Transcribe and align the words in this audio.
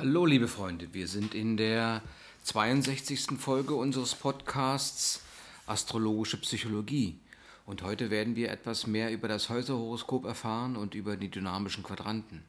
Hallo 0.00 0.24
liebe 0.24 0.48
Freunde, 0.48 0.94
wir 0.94 1.06
sind 1.06 1.34
in 1.34 1.58
der 1.58 2.00
62. 2.44 3.38
Folge 3.38 3.74
unseres 3.74 4.14
Podcasts 4.14 5.20
Astrologische 5.66 6.38
Psychologie. 6.38 7.18
Und 7.66 7.82
heute 7.82 8.08
werden 8.08 8.34
wir 8.34 8.50
etwas 8.50 8.86
mehr 8.86 9.12
über 9.12 9.28
das 9.28 9.50
Häuserhoroskop 9.50 10.24
erfahren 10.24 10.76
und 10.76 10.94
über 10.94 11.18
die 11.18 11.28
dynamischen 11.28 11.82
Quadranten. 11.82 12.42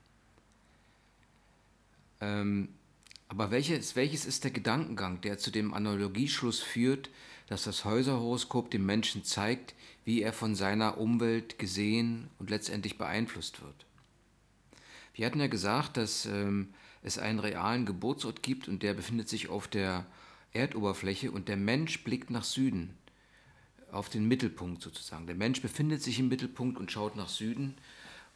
Ähm, 2.22 2.70
aber 3.28 3.52
welches, 3.52 3.98
welches 3.98 4.24
ist 4.24 4.46
der 4.46 4.52
Gedankengang, 4.52 5.20
der 5.20 5.38
zu 5.38 5.52
dem 5.52 5.74
Analogieschluss 5.74 6.62
führt, 6.62 7.10
dass 7.48 7.66
das 7.66 7.84
Häuserhoroskop 7.84 8.72
dem 8.72 8.86
Menschen 8.86 9.26
zeigt, 9.26 9.76
wie 10.06 10.22
er 10.22 10.32
von 10.32 10.56
seiner 10.56 10.98
Umwelt 10.98 11.60
gesehen 11.60 12.30
und 12.40 12.50
letztendlich 12.50 12.98
beeinflusst 12.98 13.62
wird? 13.62 13.86
Wir 15.14 15.26
hatten 15.26 15.42
ja 15.42 15.48
gesagt, 15.48 15.98
dass 15.98 16.26
ähm, 16.26 16.70
es 17.04 17.18
einen 17.18 17.40
realen 17.40 17.86
Geburtsort 17.86 18.44
gibt 18.44 18.68
und 18.68 18.84
der 18.84 18.94
befindet 18.94 19.30
sich 19.30 19.50
auf 19.50 19.68
der 19.68 20.06
Erdoberfläche 20.54 21.32
und 21.32 21.48
der 21.48 21.58
Mensch 21.58 22.04
blickt 22.04 22.30
nach 22.30 22.44
Süden, 22.44 22.94
auf 23.92 24.10
den 24.10 24.28
Mittelpunkt 24.28 24.82
sozusagen. 24.82 25.28
Der 25.28 25.36
Mensch 25.36 25.62
befindet 25.62 26.02
sich 26.02 26.20
im 26.20 26.30
Mittelpunkt 26.30 26.78
und 26.78 26.92
schaut 26.92 27.16
nach 27.16 27.30
Süden 27.30 27.76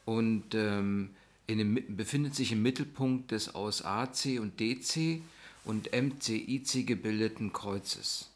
und 0.06 0.54
ähm, 0.54 1.12
dem, 1.50 1.80
befindet 1.96 2.36
sich 2.36 2.52
im 2.52 2.62
Mittelpunkt 2.62 3.32
des 3.32 3.54
aus 3.54 3.84
AC 3.84 4.40
und 4.40 4.60
DC 4.60 5.22
und 5.64 5.90
MCIC 5.92 6.86
gebildeten 6.86 7.54
Kreuzes. 7.54 8.30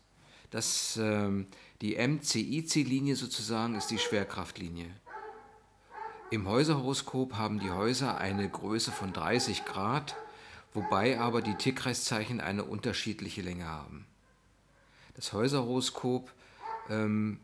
Das, 0.51 0.97
ähm, 1.01 1.47
die 1.81 1.95
MCIC-Linie 1.95 3.15
sozusagen 3.15 3.75
ist 3.75 3.87
die 3.87 3.99
Schwerkraftlinie. 3.99 4.87
Im 6.31 6.47
Häuserhoroskop 6.47 7.37
haben 7.37 7.59
die 7.59 7.71
Häuser 7.71 8.19
eine 8.19 8.47
Größe 8.47 8.91
von 8.91 9.13
30 9.13 9.65
Grad, 9.65 10.15
wobei 10.75 11.19
aber 11.19 11.41
die 11.41 11.55
Tierkreiszeichen 11.55 12.39
eine 12.39 12.65
unterschiedliche 12.65 13.41
Länge 13.41 13.65
haben. 13.65 14.05
Das 15.15 15.33
Häuserhoroskop 15.33 16.31
ähm, 16.87 17.39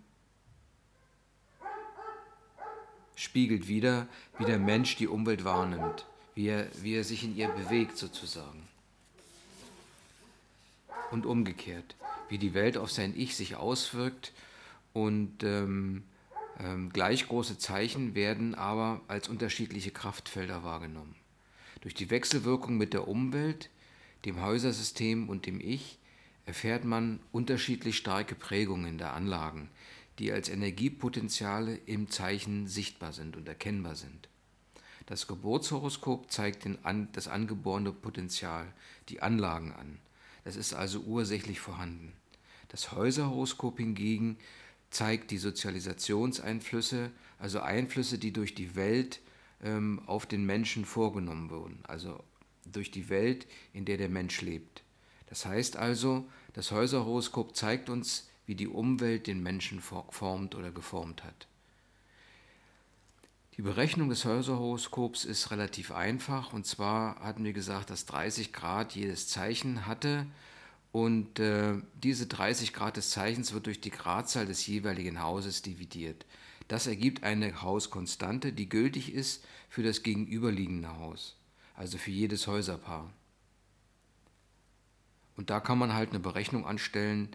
spiegelt 3.16 3.68
wieder, 3.68 4.08
wie 4.38 4.46
der 4.46 4.60
Mensch 4.60 4.98
die 4.98 5.08
Umwelt 5.08 5.44
wahrnimmt, 5.44 6.06
wie 6.36 6.50
er, 6.50 6.68
wie 6.84 6.94
er 6.94 7.04
sich 7.04 7.24
in 7.24 7.36
ihr 7.36 7.48
bewegt 7.48 7.98
sozusagen. 7.98 8.68
Und 11.10 11.26
umgekehrt, 11.26 11.96
wie 12.30 12.38
die 12.38 12.54
Welt 12.54 12.78
auf 12.78 12.92
sein 12.92 13.14
Ich 13.18 13.36
sich 13.36 13.56
auswirkt 13.56 14.32
und 14.94 15.44
ähm, 15.44 16.04
ähm, 16.60 16.92
gleich 16.92 17.28
große 17.28 17.58
Zeichen 17.58 18.16
werden 18.16 18.56
aber 18.56 19.02
als 19.08 19.28
unterschiedliche 19.28 19.92
Kraftfelder 19.92 20.64
wahrgenommen. 20.64 21.16
Durch 21.82 21.94
die 21.94 22.10
Wechselwirkung 22.10 22.78
mit 22.78 22.94
der 22.94 23.08
Umwelt, 23.08 23.70
dem 24.26 24.42
Häusersystem 24.42 25.30
und 25.30 25.46
dem 25.46 25.60
Ich 25.60 26.00
erfährt 26.46 26.86
man 26.86 27.20
unterschiedlich 27.32 27.98
starke 27.98 28.36
Prägungen 28.36 28.98
der 28.98 29.14
Anlagen, 29.14 29.70
die 30.20 30.32
als 30.32 30.50
Energiepotenziale 30.50 31.76
im 31.86 32.10
Zeichen 32.10 32.68
sichtbar 32.68 33.14
sind 33.14 33.36
und 33.36 33.48
erkennbar 33.48 33.96
sind. 33.96 34.30
Das 35.06 35.28
Geburtshoroskop 35.28 36.32
zeigt 36.32 36.66
den, 36.66 36.78
das 37.12 37.28
angeborene 37.28 37.92
Potenzial, 37.92 38.66
die 39.10 39.22
Anlagen 39.22 39.72
an. 39.74 40.00
Das 40.44 40.56
ist 40.56 40.74
also 40.74 41.02
ursächlich 41.02 41.60
vorhanden. 41.60 42.14
Das 42.70 42.92
Häuserhoroskop 42.92 43.78
hingegen 43.78 44.38
zeigt 44.90 45.32
die 45.32 45.38
Sozialisationseinflüsse, 45.38 47.12
also 47.40 47.60
Einflüsse, 47.60 48.18
die 48.18 48.32
durch 48.32 48.56
die 48.56 48.76
Welt 48.76 49.20
ähm, 49.62 50.02
auf 50.06 50.26
den 50.26 50.46
Menschen 50.46 50.86
vorgenommen 50.86 51.50
wurden, 51.50 51.80
also 51.88 52.24
durch 52.66 52.92
die 52.92 53.10
Welt, 53.10 53.48
in 53.74 53.86
der 53.86 53.98
der 53.98 54.10
Mensch 54.10 54.42
lebt. 54.42 54.84
Das 55.28 55.46
heißt 55.46 55.78
also, 55.78 56.28
das 56.54 56.72
Häuserhoroskop 56.72 57.56
zeigt 57.56 57.90
uns, 57.90 58.30
wie 58.46 58.56
die 58.56 58.68
Umwelt 58.68 59.28
den 59.28 59.42
Menschen 59.42 59.82
formt 59.82 60.56
oder 60.56 60.72
geformt 60.72 61.24
hat. 61.24 61.48
Die 63.58 63.62
Berechnung 63.62 64.10
des 64.10 64.26
Häuserhoroskops 64.26 65.24
ist 65.24 65.50
relativ 65.50 65.92
einfach 65.92 66.52
und 66.52 66.66
zwar 66.66 67.20
hatten 67.22 67.44
wir 67.44 67.54
gesagt, 67.54 67.90
dass 67.90 68.06
30 68.06 68.52
Grad 68.52 68.94
jedes 68.96 69.30
Zeichen 69.30 69.86
hatte 69.86 70.28
und 70.96 71.40
äh, 71.42 71.74
diese 72.02 72.26
30 72.26 72.72
Grad 72.72 72.96
des 72.96 73.10
Zeichens 73.10 73.52
wird 73.52 73.66
durch 73.66 73.82
die 73.82 73.90
Gradzahl 73.90 74.46
des 74.46 74.66
jeweiligen 74.66 75.22
Hauses 75.22 75.62
dividiert. 75.62 76.26
Das 76.70 76.88
ergibt 76.88 77.24
eine 77.24 77.62
Hauskonstante, 77.62 78.54
die 78.54 78.70
gültig 78.70 79.14
ist 79.14 79.44
für 79.68 79.84
das 79.84 80.04
gegenüberliegende 80.04 80.98
Haus, 80.98 81.36
also 81.76 81.98
für 81.98 82.12
jedes 82.12 82.48
Häuserpaar. 82.48 83.12
Und 85.36 85.50
da 85.50 85.60
kann 85.60 85.78
man 85.78 85.94
halt 85.94 86.12
eine 86.12 86.22
Berechnung 86.22 86.66
anstellen, 86.66 87.28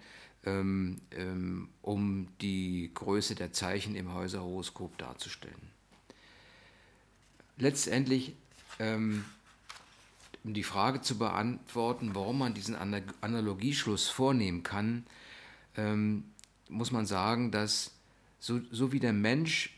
ähm, 0.46 1.02
ähm, 1.10 1.68
um 1.82 2.28
die 2.40 2.90
Größe 2.94 3.34
der 3.34 3.52
Zeichen 3.52 3.94
im 3.94 4.14
Häuserhoroskop 4.14 4.96
darzustellen. 4.96 5.70
Letztendlich 7.58 8.32
ähm, 8.78 9.26
um 10.44 10.54
die 10.54 10.62
Frage 10.62 11.00
zu 11.00 11.18
beantworten, 11.18 12.14
warum 12.14 12.38
man 12.38 12.54
diesen 12.54 12.76
Analogieschluss 12.76 14.08
vornehmen 14.08 14.62
kann, 14.62 15.06
ähm, 15.76 16.24
muss 16.68 16.92
man 16.92 17.06
sagen, 17.06 17.50
dass 17.50 17.92
so, 18.38 18.60
so 18.70 18.92
wie 18.92 19.00
der 19.00 19.12
Mensch 19.12 19.76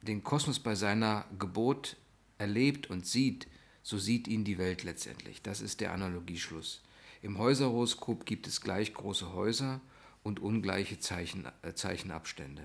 den 0.00 0.24
Kosmos 0.24 0.58
bei 0.58 0.74
seiner 0.74 1.24
Geburt 1.38 1.96
erlebt 2.38 2.90
und 2.90 3.06
sieht, 3.06 3.46
so 3.82 3.98
sieht 3.98 4.26
ihn 4.26 4.44
die 4.44 4.58
Welt 4.58 4.82
letztendlich. 4.82 5.42
Das 5.42 5.60
ist 5.60 5.80
der 5.80 5.92
Analogieschluss. 5.92 6.82
Im 7.20 7.38
Häuserhoroskop 7.38 8.26
gibt 8.26 8.48
es 8.48 8.60
gleich 8.60 8.94
große 8.94 9.32
Häuser 9.32 9.80
und 10.24 10.40
ungleiche 10.40 10.98
Zeichen, 10.98 11.46
äh, 11.62 11.74
Zeichenabstände. 11.74 12.62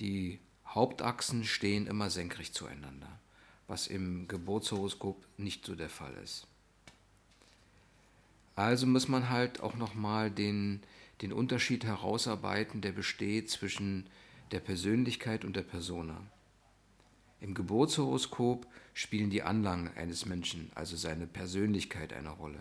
Die 0.00 0.40
Hauptachsen 0.66 1.44
stehen 1.44 1.86
immer 1.86 2.10
senkrecht 2.10 2.54
zueinander 2.54 3.18
was 3.68 3.86
im 3.86 4.28
Geburtshoroskop 4.28 5.24
nicht 5.36 5.64
so 5.64 5.74
der 5.74 5.88
Fall 5.88 6.14
ist. 6.22 6.46
Also 8.54 8.86
muss 8.86 9.08
man 9.08 9.28
halt 9.28 9.60
auch 9.60 9.74
nochmal 9.74 10.30
den, 10.30 10.82
den 11.20 11.32
Unterschied 11.32 11.84
herausarbeiten, 11.84 12.80
der 12.80 12.92
besteht 12.92 13.50
zwischen 13.50 14.06
der 14.50 14.60
Persönlichkeit 14.60 15.44
und 15.44 15.56
der 15.56 15.62
Persona. 15.62 16.20
Im 17.40 17.52
Geburtshoroskop 17.52 18.66
spielen 18.94 19.28
die 19.28 19.42
Anlagen 19.42 19.90
eines 19.96 20.24
Menschen, 20.24 20.70
also 20.74 20.96
seine 20.96 21.26
Persönlichkeit, 21.26 22.14
eine 22.14 22.30
Rolle. 22.30 22.60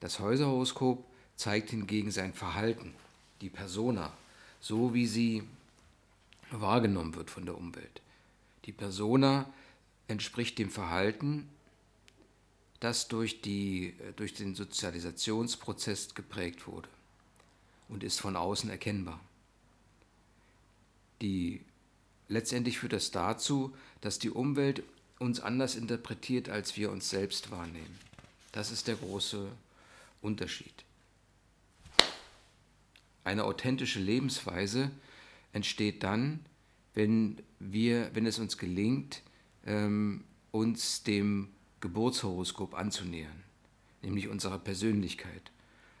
Das 0.00 0.20
Häuserhoroskop 0.20 1.04
zeigt 1.36 1.70
hingegen 1.70 2.10
sein 2.10 2.32
Verhalten, 2.32 2.94
die 3.42 3.50
Persona, 3.50 4.12
so 4.60 4.94
wie 4.94 5.06
sie 5.06 5.42
wahrgenommen 6.50 7.14
wird 7.14 7.30
von 7.30 7.44
der 7.44 7.58
Umwelt. 7.58 8.00
Die 8.66 8.72
Persona 8.72 9.52
entspricht 10.08 10.58
dem 10.58 10.70
Verhalten, 10.70 11.48
das 12.80 13.08
durch, 13.08 13.40
die, 13.40 13.94
durch 14.16 14.34
den 14.34 14.54
Sozialisationsprozess 14.54 16.14
geprägt 16.14 16.66
wurde 16.66 16.88
und 17.88 18.04
ist 18.04 18.20
von 18.20 18.36
außen 18.36 18.68
erkennbar. 18.68 19.20
Die, 21.22 21.62
letztendlich 22.28 22.78
führt 22.78 22.92
das 22.92 23.10
dazu, 23.10 23.74
dass 24.00 24.18
die 24.18 24.30
Umwelt 24.30 24.82
uns 25.18 25.40
anders 25.40 25.76
interpretiert, 25.76 26.48
als 26.48 26.76
wir 26.76 26.90
uns 26.90 27.08
selbst 27.08 27.50
wahrnehmen. 27.50 27.98
Das 28.52 28.70
ist 28.70 28.88
der 28.88 28.96
große 28.96 29.48
Unterschied. 30.20 30.74
Eine 33.24 33.44
authentische 33.44 33.98
Lebensweise 33.98 34.90
entsteht 35.52 36.02
dann, 36.02 36.44
wenn, 36.96 37.36
wir, 37.60 38.10
wenn 38.14 38.26
es 38.26 38.40
uns 38.40 38.58
gelingt, 38.58 39.22
ähm, 39.64 40.24
uns 40.50 41.02
dem 41.02 41.50
Geburtshoroskop 41.80 42.74
anzunähern, 42.74 43.44
nämlich 44.02 44.28
unserer 44.28 44.58
Persönlichkeit. 44.58 45.52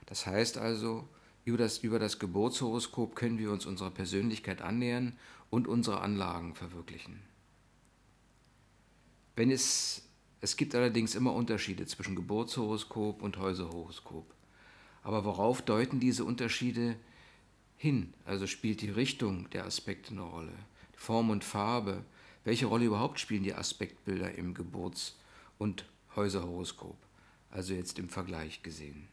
Das 0.06 0.26
heißt 0.26 0.56
also, 0.56 1.06
über 1.44 1.58
das, 1.58 1.78
über 1.78 1.98
das 1.98 2.18
Geburtshoroskop 2.18 3.14
können 3.14 3.38
wir 3.38 3.52
uns 3.52 3.66
unserer 3.66 3.90
Persönlichkeit 3.90 4.62
annähern 4.62 5.18
und 5.50 5.68
unsere 5.68 6.00
Anlagen 6.00 6.54
verwirklichen. 6.54 7.20
Wenn 9.36 9.50
es, 9.50 10.08
es 10.40 10.56
gibt 10.56 10.74
allerdings 10.74 11.14
immer 11.14 11.34
Unterschiede 11.34 11.84
zwischen 11.86 12.16
Geburtshoroskop 12.16 13.20
und 13.20 13.36
Häuserhoroskop. 13.36 14.32
Aber 15.02 15.26
worauf 15.26 15.60
deuten 15.60 16.00
diese 16.00 16.24
Unterschiede 16.24 16.96
hin? 17.76 18.14
Also 18.24 18.46
spielt 18.46 18.80
die 18.80 18.90
Richtung 18.90 19.50
der 19.50 19.66
Aspekte 19.66 20.12
eine 20.12 20.22
Rolle? 20.22 20.54
Form 20.96 21.30
und 21.30 21.44
Farbe, 21.44 22.04
welche 22.42 22.66
Rolle 22.66 22.86
überhaupt 22.86 23.20
spielen 23.20 23.44
die 23.44 23.54
Aspektbilder 23.54 24.34
im 24.34 24.54
Geburts- 24.54 25.16
und 25.58 25.84
Häuserhoroskop, 26.16 26.96
also 27.50 27.74
jetzt 27.74 27.98
im 27.98 28.08
Vergleich 28.08 28.62
gesehen. 28.62 29.06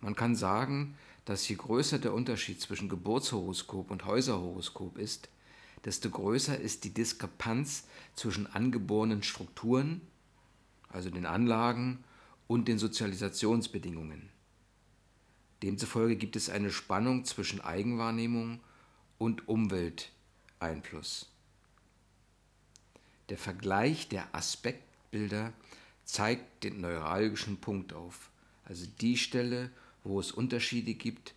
Man 0.00 0.16
kann 0.16 0.34
sagen, 0.34 0.96
dass 1.24 1.48
je 1.48 1.54
größer 1.56 1.98
der 1.98 2.12
Unterschied 2.12 2.60
zwischen 2.60 2.88
Geburtshoroskop 2.88 3.90
und 3.90 4.04
Häuserhoroskop 4.04 4.98
ist, 4.98 5.28
desto 5.84 6.10
größer 6.10 6.58
ist 6.58 6.84
die 6.84 6.92
Diskrepanz 6.92 7.86
zwischen 8.14 8.46
angeborenen 8.46 9.22
Strukturen, 9.22 10.00
also 10.88 11.08
den 11.08 11.26
Anlagen 11.26 12.04
und 12.48 12.68
den 12.68 12.78
Sozialisationsbedingungen. 12.78 14.28
Demzufolge 15.62 16.16
gibt 16.16 16.34
es 16.34 16.50
eine 16.50 16.70
Spannung 16.70 17.24
zwischen 17.24 17.60
Eigenwahrnehmung 17.60 18.60
und 19.18 19.46
Umwelteinfluss. 20.62 21.28
Der 23.28 23.38
Vergleich 23.38 24.08
der 24.08 24.34
Aspektbilder 24.34 25.52
zeigt 26.04 26.64
den 26.64 26.80
neuralgischen 26.80 27.58
Punkt 27.58 27.92
auf, 27.92 28.30
also 28.64 28.86
die 29.00 29.16
Stelle, 29.16 29.70
wo 30.04 30.20
es 30.20 30.32
Unterschiede 30.32 30.94
gibt 30.94 31.34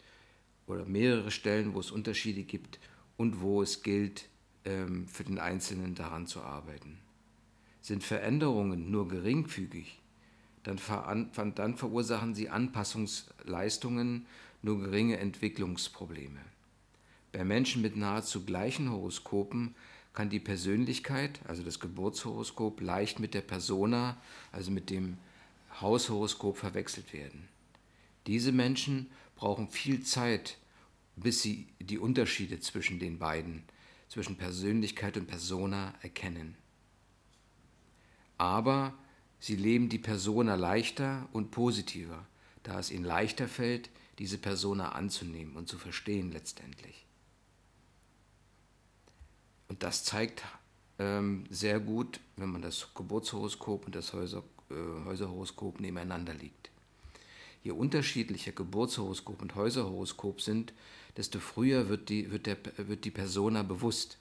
oder 0.67 0.85
mehrere 0.85 1.31
Stellen, 1.31 1.73
wo 1.73 1.79
es 1.79 1.91
Unterschiede 1.91 2.43
gibt 2.43 2.79
und 3.17 3.41
wo 3.41 3.61
es 3.61 3.83
gilt, 3.83 4.27
ähm, 4.65 5.07
für 5.07 5.23
den 5.23 5.39
Einzelnen 5.39 5.95
daran 5.95 6.27
zu 6.27 6.41
arbeiten. 6.41 6.97
Sind 7.81 8.03
Veränderungen 8.03 8.89
nur 8.89 9.07
geringfügig, 9.07 9.99
dann, 10.63 10.79
dann 11.53 11.77
verursachen 11.77 12.33
sie 12.33 12.49
Anpassungsleistungen, 12.49 14.25
nur 14.63 14.79
geringe 14.79 15.17
Entwicklungsprobleme. 15.17 16.41
Bei 17.35 17.43
Menschen 17.43 17.81
mit 17.81 17.97
nahezu 17.97 18.45
gleichen 18.45 18.89
Horoskopen 18.89 19.75
kann 20.13 20.29
die 20.29 20.39
Persönlichkeit, 20.39 21.41
also 21.45 21.63
das 21.63 21.81
Geburtshoroskop, 21.81 22.79
leicht 22.79 23.19
mit 23.19 23.33
der 23.33 23.41
Persona, 23.41 24.15
also 24.53 24.71
mit 24.71 24.89
dem 24.89 25.17
Haushoroskop 25.81 26.57
verwechselt 26.57 27.11
werden. 27.11 27.49
Diese 28.25 28.53
Menschen 28.53 29.07
brauchen 29.35 29.67
viel 29.67 30.01
Zeit, 30.01 30.57
bis 31.17 31.41
sie 31.41 31.67
die 31.81 31.97
Unterschiede 31.97 32.61
zwischen 32.61 32.99
den 32.99 33.19
beiden, 33.19 33.63
zwischen 34.07 34.37
Persönlichkeit 34.37 35.17
und 35.17 35.27
Persona 35.27 35.93
erkennen. 36.01 36.55
Aber 38.37 38.93
sie 39.41 39.57
leben 39.57 39.89
die 39.89 39.99
Persona 39.99 40.55
leichter 40.55 41.27
und 41.33 41.51
positiver, 41.51 42.25
da 42.63 42.79
es 42.79 42.91
ihnen 42.91 43.03
leichter 43.03 43.49
fällt, 43.49 43.89
diese 44.19 44.37
Persona 44.37 44.93
anzunehmen 44.93 45.57
und 45.57 45.67
zu 45.67 45.77
verstehen 45.77 46.31
letztendlich. 46.31 47.04
Und 49.75 49.83
das 49.83 50.05
zeigt 50.05 50.41
ähm, 50.99 51.43
sehr 51.49 51.81
gut, 51.81 52.21
wenn 52.37 52.49
man 52.49 52.61
das 52.61 52.93
Geburtshoroskop 52.95 53.87
und 53.87 53.93
das 53.93 54.13
Häuser, 54.13 54.41
äh, 54.71 55.03
Häuserhoroskop 55.03 55.81
nebeneinander 55.81 56.33
liegt. 56.33 56.69
Je 57.61 57.71
unterschiedlicher 57.71 58.53
Geburtshoroskop 58.53 59.41
und 59.41 59.55
Häuserhoroskop 59.55 60.39
sind, 60.39 60.71
desto 61.17 61.41
früher 61.41 61.89
wird 61.89 62.07
die, 62.07 62.31
wird, 62.31 62.45
der, 62.45 62.55
wird 62.77 63.03
die 63.03 63.11
Persona 63.11 63.63
bewusst. 63.63 64.17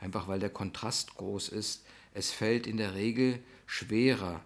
Einfach 0.00 0.26
weil 0.26 0.40
der 0.40 0.48
Kontrast 0.48 1.16
groß 1.16 1.50
ist. 1.50 1.84
Es 2.14 2.30
fällt 2.30 2.66
in 2.66 2.78
der 2.78 2.94
Regel 2.94 3.40
schwerer, 3.66 4.40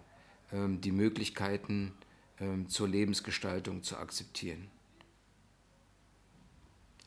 ähm, 0.51 0.81
die 0.81 0.91
Möglichkeiten 0.91 1.93
ähm, 2.41 2.67
zur 2.67 2.89
Lebensgestaltung 2.89 3.81
zu 3.81 3.95
akzeptieren. 3.95 4.67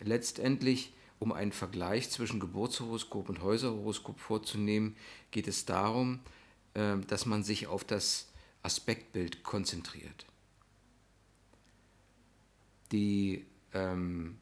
Letztendlich 0.00 0.94
um 1.22 1.30
einen 1.30 1.52
Vergleich 1.52 2.10
zwischen 2.10 2.40
Geburtshoroskop 2.40 3.28
und 3.28 3.42
Häuserhoroskop 3.42 4.18
vorzunehmen, 4.18 4.96
geht 5.30 5.46
es 5.46 5.64
darum, 5.64 6.18
ähm, 6.74 7.06
dass 7.06 7.26
man 7.26 7.44
sich 7.44 7.68
auf 7.68 7.84
das 7.84 8.32
Aspektbild 8.64 9.44
konzentriert. 9.44 10.26
Die, 12.90 13.46
ähm, 13.72 14.36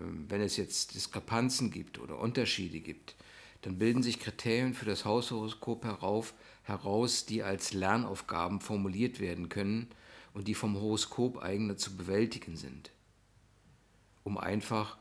ähm, 0.00 0.26
wenn 0.28 0.40
es 0.40 0.56
jetzt 0.56 0.96
Diskrepanzen 0.96 1.70
gibt 1.70 2.00
oder 2.00 2.18
Unterschiede 2.18 2.80
gibt, 2.80 3.14
dann 3.62 3.78
bilden 3.78 4.02
sich 4.02 4.18
Kriterien 4.18 4.74
für 4.74 4.86
das 4.86 5.04
Haushoroskop 5.04 5.84
herauf, 5.84 6.34
heraus, 6.64 7.26
die 7.26 7.44
als 7.44 7.72
Lernaufgaben 7.72 8.60
formuliert 8.60 9.20
werden 9.20 9.48
können 9.48 9.86
und 10.34 10.48
die 10.48 10.54
vom 10.54 10.74
Horoskop 10.74 11.38
eigener 11.38 11.76
zu 11.76 11.96
bewältigen 11.96 12.56
sind, 12.56 12.90
um 14.24 14.36
einfach 14.36 14.98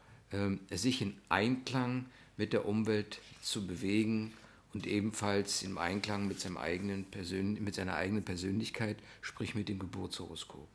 sich 0.72 1.02
in 1.02 1.18
Einklang 1.30 2.06
mit 2.36 2.54
der 2.54 2.66
Umwelt 2.66 3.20
zu 3.42 3.66
bewegen 3.66 4.34
und 4.74 4.86
ebenfalls 4.86 5.64
im 5.64 5.78
Einklang 5.78 6.28
mit, 6.28 6.40
seinem 6.40 6.58
eigenen 6.58 7.06
Persön 7.06 7.64
mit 7.64 7.76
seiner 7.76 7.96
eigenen 7.96 8.24
Persönlichkeit, 8.24 8.98
sprich 9.22 9.56
mit 9.56 9.70
dem 9.70 9.80
Geburtshoroskop. 9.80 10.68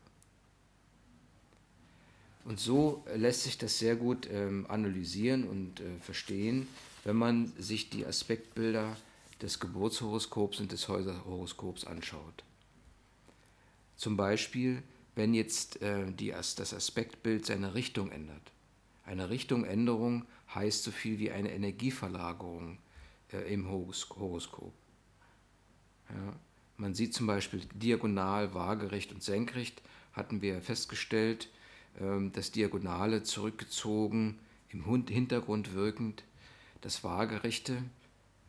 Und 2.45 2.59
so 2.59 3.05
lässt 3.15 3.45
sich 3.45 3.59
das 3.59 3.79
sehr 3.79 3.95
gut 3.95 4.29
ähm, 4.31 4.67
analysieren 4.69 5.45
und 5.45 5.81
äh, 5.81 5.99
verstehen, 6.01 6.67
wenn 7.05 7.17
man 7.17 7.53
sich 7.59 7.91
die 7.91 8.05
Aspektbilder 8.05 8.97
des 9.41 9.61
Geburtshoroskops 9.61 10.61
und 10.61 10.73
des 10.73 10.89
Häuserhoroskops 10.89 11.85
anschaut. 11.85 12.43
Zum 13.97 14.17
Beispiel, 14.17 14.83
wenn 15.15 15.35
jetzt 15.35 15.83
äh, 15.83 16.07
das 16.17 16.75
Aspektbild 16.75 17.47
seine 17.47 17.75
Richtung 17.75 18.11
ändert. 18.11 18.43
Eine 19.05 19.31
Richtungänderung 19.31 20.25
heißt 20.55 20.85
so 20.85 20.91
viel 20.91 21.19
wie 21.19 21.31
eine 21.31 21.53
Energieverlagerung 21.53 22.79
äh, 23.33 23.53
im 23.53 23.69
Horoskop. 23.69 24.73
Ja, 26.09 26.37
man 26.77 26.95
sieht 26.95 27.15
zum 27.15 27.27
Beispiel 27.27 27.61
diagonal, 27.75 28.55
waagerecht 28.55 29.13
und 29.13 29.23
senkrecht, 29.23 29.83
hatten 30.13 30.43
wir 30.43 30.61
festgestellt, 30.61 31.49
ähm, 32.01 32.33
das 32.33 32.53
Diagonale 32.53 33.23
zurückgezogen, 33.23 34.39
im 34.71 34.85
Hintergrund 35.07 35.75
wirkend, 35.75 36.25
das 36.81 37.05
Waagerechte 37.05 37.83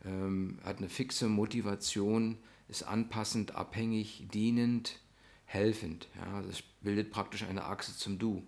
ähm, 0.04 0.58
hat 0.64 0.78
eine 0.78 0.88
fixe 0.88 1.28
Motivation, 1.28 2.38
ist 2.68 2.82
anpassend, 2.82 3.54
abhängig, 3.54 4.26
dienend, 4.32 5.00
helfend. 5.44 6.08
Ja, 6.16 6.42
das 6.42 6.62
bildet 6.80 7.10
praktisch 7.10 7.44
eine 7.44 7.64
Achse 7.64 7.96
zum 7.96 8.18
Du 8.18 8.42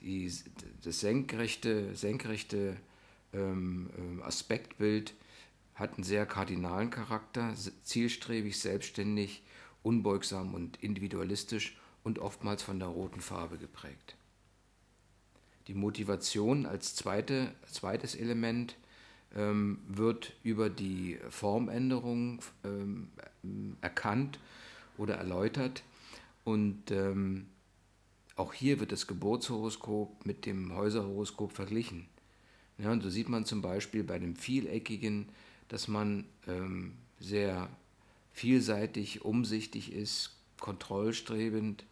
die, 0.00 0.32
das 0.82 1.00
senkrechte, 1.00 1.94
senkrechte 1.94 2.76
ähm, 3.32 3.90
ähm, 3.98 4.22
Aspektbild 4.22 5.14
hat 5.74 5.94
einen 5.94 6.04
sehr 6.04 6.26
kardinalen 6.26 6.90
Charakter, 6.90 7.54
zielstrebig, 7.84 8.58
selbstständig, 8.58 9.42
unbeugsam 9.82 10.54
und 10.54 10.82
individualistisch 10.82 11.76
und 12.02 12.18
oftmals 12.18 12.62
von 12.62 12.78
der 12.78 12.88
roten 12.88 13.20
Farbe 13.20 13.58
geprägt. 13.58 14.16
Die 15.68 15.74
Motivation 15.74 16.66
als 16.66 16.94
zweite, 16.94 17.54
zweites 17.66 18.14
Element 18.14 18.76
ähm, 19.36 19.78
wird 19.86 20.32
über 20.42 20.70
die 20.70 21.18
Formänderung 21.28 22.40
ähm, 22.64 23.10
erkannt 23.80 24.38
oder 24.96 25.16
erläutert 25.16 25.82
und 26.44 26.90
ähm, 26.90 27.46
auch 28.38 28.54
hier 28.54 28.78
wird 28.78 28.92
das 28.92 29.06
Geburtshoroskop 29.06 30.24
mit 30.24 30.46
dem 30.46 30.74
Häuserhoroskop 30.74 31.52
verglichen. 31.52 32.06
Ja, 32.78 32.92
und 32.92 33.02
so 33.02 33.10
sieht 33.10 33.28
man 33.28 33.44
zum 33.44 33.62
Beispiel 33.62 34.04
bei 34.04 34.18
dem 34.20 34.36
Vieleckigen, 34.36 35.28
dass 35.66 35.88
man 35.88 36.24
ähm, 36.46 36.94
sehr 37.18 37.68
vielseitig, 38.32 39.24
umsichtig 39.24 39.92
ist, 39.92 40.36
kontrollstrebend 40.60 41.84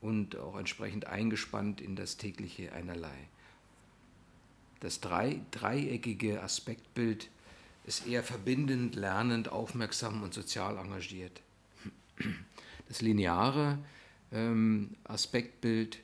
und 0.00 0.36
auch 0.36 0.56
entsprechend 0.56 1.06
eingespannt 1.06 1.82
in 1.82 1.96
das 1.96 2.16
tägliche 2.16 2.72
Einerlei. 2.72 3.28
Das 4.80 5.00
drei, 5.00 5.42
dreieckige 5.50 6.42
Aspektbild 6.42 7.28
ist 7.84 8.06
eher 8.06 8.22
verbindend, 8.22 8.94
lernend, 8.94 9.50
aufmerksam 9.50 10.22
und 10.22 10.32
sozial 10.32 10.78
engagiert. 10.78 11.42
Das 12.88 13.02
lineare 13.02 13.78
ähm, 14.32 14.96
Aspektbild. 15.04 15.98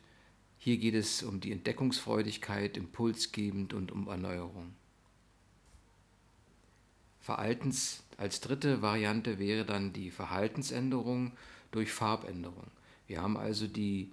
Hier 0.58 0.78
geht 0.78 0.94
es 0.94 1.22
um 1.22 1.40
die 1.40 1.52
Entdeckungsfreudigkeit, 1.52 2.76
impulsgebend 2.76 3.72
und 3.72 3.92
um 3.92 4.08
Erneuerung. 4.08 4.74
Verhaltens 7.20 8.04
als 8.16 8.40
dritte 8.40 8.82
Variante 8.82 9.38
wäre 9.38 9.64
dann 9.64 9.92
die 9.92 10.10
Verhaltensänderung 10.10 11.32
durch 11.70 11.92
Farbänderung. 11.92 12.68
Wir 13.06 13.22
haben 13.22 13.36
also 13.36 13.66
die 13.66 14.10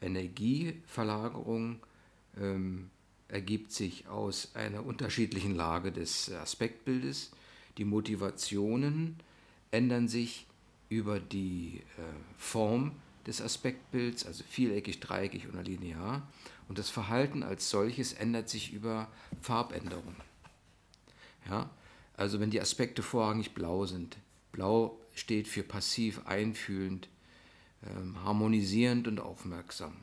Energieverlagerung 0.00 1.80
ähm, 2.40 2.90
ergibt 3.28 3.72
sich 3.72 4.08
aus 4.08 4.54
einer 4.54 4.84
unterschiedlichen 4.84 5.54
Lage 5.54 5.92
des 5.92 6.30
Aspektbildes. 6.32 7.30
Die 7.78 7.84
Motivationen 7.84 9.16
ändern 9.70 10.08
sich 10.08 10.46
über 10.88 11.18
die 11.18 11.82
äh, 11.96 12.02
Form 12.36 12.92
des 13.26 13.40
Aspektbilds, 13.40 14.26
also 14.26 14.44
vieleckig, 14.44 15.00
dreieckig 15.00 15.48
oder 15.48 15.62
linear. 15.62 16.26
Und 16.68 16.78
das 16.78 16.90
Verhalten 16.90 17.42
als 17.42 17.70
solches 17.70 18.12
ändert 18.12 18.48
sich 18.48 18.72
über 18.72 19.08
Farbänderungen. 19.40 20.16
Ja? 21.48 21.70
Also 22.16 22.40
wenn 22.40 22.50
die 22.50 22.60
Aspekte 22.60 23.02
vorrangig 23.02 23.54
blau 23.54 23.86
sind. 23.86 24.16
Blau 24.52 24.98
steht 25.14 25.48
für 25.48 25.62
passiv, 25.62 26.26
einfühlend, 26.26 27.08
ähm, 27.86 28.22
harmonisierend 28.22 29.08
und 29.08 29.20
aufmerksam. 29.20 29.96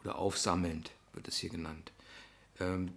Oder 0.00 0.16
aufsammelnd 0.16 0.92
wird 1.12 1.28
es 1.28 1.38
hier 1.38 1.50
genannt. 1.50 1.92
Ähm, 2.60 2.92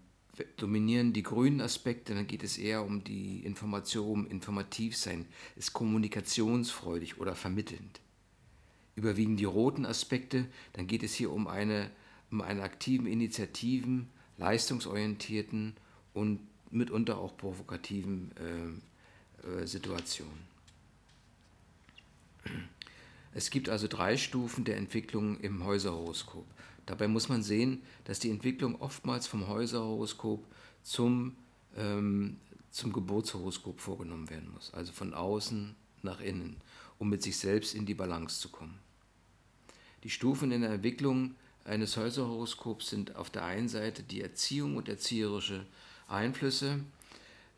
dominieren 0.57 1.13
die 1.13 1.24
grünen 1.24 1.62
Aspekte, 1.62 2.13
dann 2.13 2.27
geht 2.27 2.43
es 2.43 2.57
eher 2.57 2.83
um 2.83 3.03
die 3.03 3.39
Information, 3.45 4.27
informativ 4.27 4.98
sein, 4.98 5.25
ist 5.55 5.74
kommunikationsfreudig 5.74 7.19
oder 7.19 7.36
vermittelnd. 7.36 8.00
Überwiegen 8.95 9.38
die 9.38 9.45
roten 9.45 9.86
Aspekte, 9.86 10.45
dann 10.74 10.88
geht 10.88 11.03
es 11.03 11.13
hier 11.13 11.31
um 11.31 11.48
eine, 11.48 11.89
um 12.29 12.41
einen 12.41 12.62
aktiven, 12.62 13.07
initiativen, 13.07 14.10
leistungsorientierten 14.38 15.75
und 16.13 16.39
mitunter 16.71 17.17
auch 17.17 17.38
provokativen 17.38 18.31
äh, 18.38 19.62
äh, 19.62 19.67
Situationen. 19.67 20.51
Es 23.33 23.50
gibt 23.50 23.69
also 23.69 23.88
drei 23.88 24.17
Stufen 24.17 24.65
der 24.65 24.77
Entwicklung 24.77 25.39
im 25.39 25.63
Häuserhoroskop. 25.63 26.45
Dabei 26.86 27.08
muss 27.08 27.30
man 27.30 27.44
sehen, 27.44 27.84
dass 28.06 28.20
die 28.20 28.30
Entwicklung 28.30 28.80
oftmals 28.82 29.28
vom 29.28 29.48
Häuserhoroskop 29.48 30.46
zum, 30.84 31.36
ähm, 31.78 32.38
zum 32.72 32.92
Geburtshoroskop 32.92 33.80
vorgenommen 33.80 34.30
werden 34.30 34.52
muss, 34.52 34.74
also 34.74 34.92
von 34.92 35.14
außen 35.14 35.76
nach 36.02 36.22
innen, 36.22 36.58
um 36.98 37.10
mit 37.10 37.22
sich 37.22 37.38
selbst 37.38 37.76
in 37.76 37.86
die 37.86 37.94
Balance 37.94 38.40
zu 38.40 38.50
kommen. 38.50 38.80
Die 40.04 40.10
Stufen 40.10 40.52
in 40.52 40.62
der 40.62 40.72
Entwicklung 40.72 41.36
eines 41.64 41.96
Häuserhoroskops 41.96 42.90
sind 42.90 43.16
auf 43.16 43.30
der 43.30 43.46
einen 43.46 43.70
Seite 43.70 44.02
die 44.02 44.22
Erziehung 44.22 44.78
und 44.78 44.90
erzieherische 44.90 45.66
Einflüsse. 46.08 46.80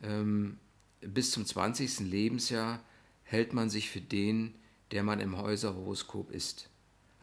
Ähm, 0.01 0.57
bis 0.99 1.31
zum 1.31 1.45
20. 1.45 2.01
Lebensjahr 2.01 2.81
hält 3.23 3.53
man 3.53 3.69
sich 3.69 3.89
für 3.89 4.01
den, 4.01 4.55
der 4.91 5.03
man 5.03 5.19
im 5.19 5.37
Häuserhoroskop 5.37 6.31
ist. 6.31 6.69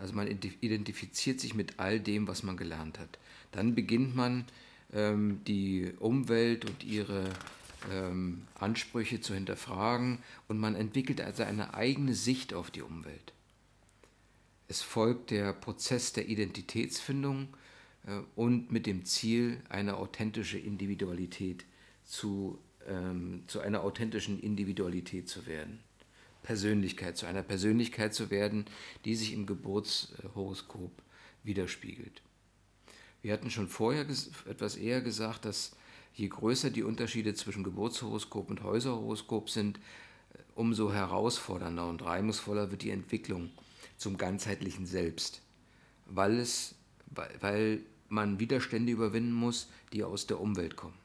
Also 0.01 0.15
man 0.15 0.27
identifiziert 0.27 1.41
sich 1.41 1.55
mit 1.55 1.79
all 1.79 2.01
dem, 2.01 2.27
was 2.27 2.43
man 2.43 2.57
gelernt 2.57 2.99
hat. 2.99 3.19
Dann 3.53 3.75
beginnt 3.75 4.17
man 4.17 4.47
ähm, 4.93 5.43
die 5.47 5.93
Umwelt 5.99 6.65
und 6.65 6.83
ihre 6.85 7.29
ähm, 7.93 8.47
Ansprüche 8.55 9.21
zu 9.21 9.35
hinterfragen 9.35 10.19
und 10.49 10.59
man 10.59 10.75
entwickelt 10.75 11.21
also 11.21 11.43
eine 11.43 11.75
eigene 11.75 12.15
Sicht 12.15 12.55
auf 12.55 12.71
die 12.71 12.83
Umwelt. 12.83 13.33
Es 14.69 14.83
folgt 14.83 15.31
der 15.31 15.53
Prozess 15.53 16.13
der 16.13 16.29
Identitätsfindung 16.29 17.49
äh, 18.07 18.21
und 18.37 18.73
mit 18.73 18.87
dem 18.87 19.05
Ziel, 19.05 19.61
eine 19.69 19.97
authentische 19.97 20.59
Individualität 20.59 21.65
zu, 22.05 22.59
ähm, 22.87 23.43
zu 23.49 23.61
einer 23.61 23.83
authentischen 23.83 24.41
Individualität 24.41 25.29
zu 25.29 25.47
werden. 25.47 25.81
Persönlichkeit, 26.43 27.17
zu 27.17 27.27
einer 27.27 27.43
Persönlichkeit 27.43 28.15
zu 28.15 28.31
werden, 28.31 28.65
die 29.05 29.15
sich 29.15 29.33
im 29.33 29.47
Geburtshoroskop 29.47 30.91
widerspiegelt. 31.43 32.23
Wir 33.23 33.33
hatten 33.33 33.51
schon 33.51 33.69
vorher 33.69 34.07
etwas 34.49 34.77
eher 34.77 35.01
gesagt, 35.03 35.45
dass 35.45 35.77
je 36.15 36.29
größer 36.29 36.71
die 36.71 36.83
Unterschiede 36.83 37.35
zwischen 37.35 37.65
Geburtshoroskop 37.65 38.51
und 38.51 38.63
Häuserhoroskop 38.63 39.51
sind, 39.51 39.79
umso 40.55 40.93
herausfordernder 40.93 41.89
und 41.89 42.05
reibungsvoller 42.05 42.71
wird 42.71 42.83
die 42.83 42.91
Entwicklung 42.91 43.51
zum 43.97 44.17
ganzheitlichen 44.17 44.87
Selbst, 44.87 45.43
weil, 46.07 46.39
es, 46.39 46.75
weil 47.41 47.81
man 48.09 48.41
Widerstände 48.41 48.93
überwinden 48.93 49.33
muss, 49.33 49.69
die 49.93 50.03
aus 50.05 50.27
der 50.27 50.41
Umwelt 50.41 50.77
kommen. 50.77 50.99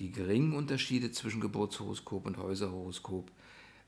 Die 0.00 0.10
geringen 0.10 0.54
Unterschiede 0.54 1.10
zwischen 1.10 1.40
Geburtshoroskop 1.40 2.26
und 2.26 2.38
Häuserhoroskop 2.38 3.30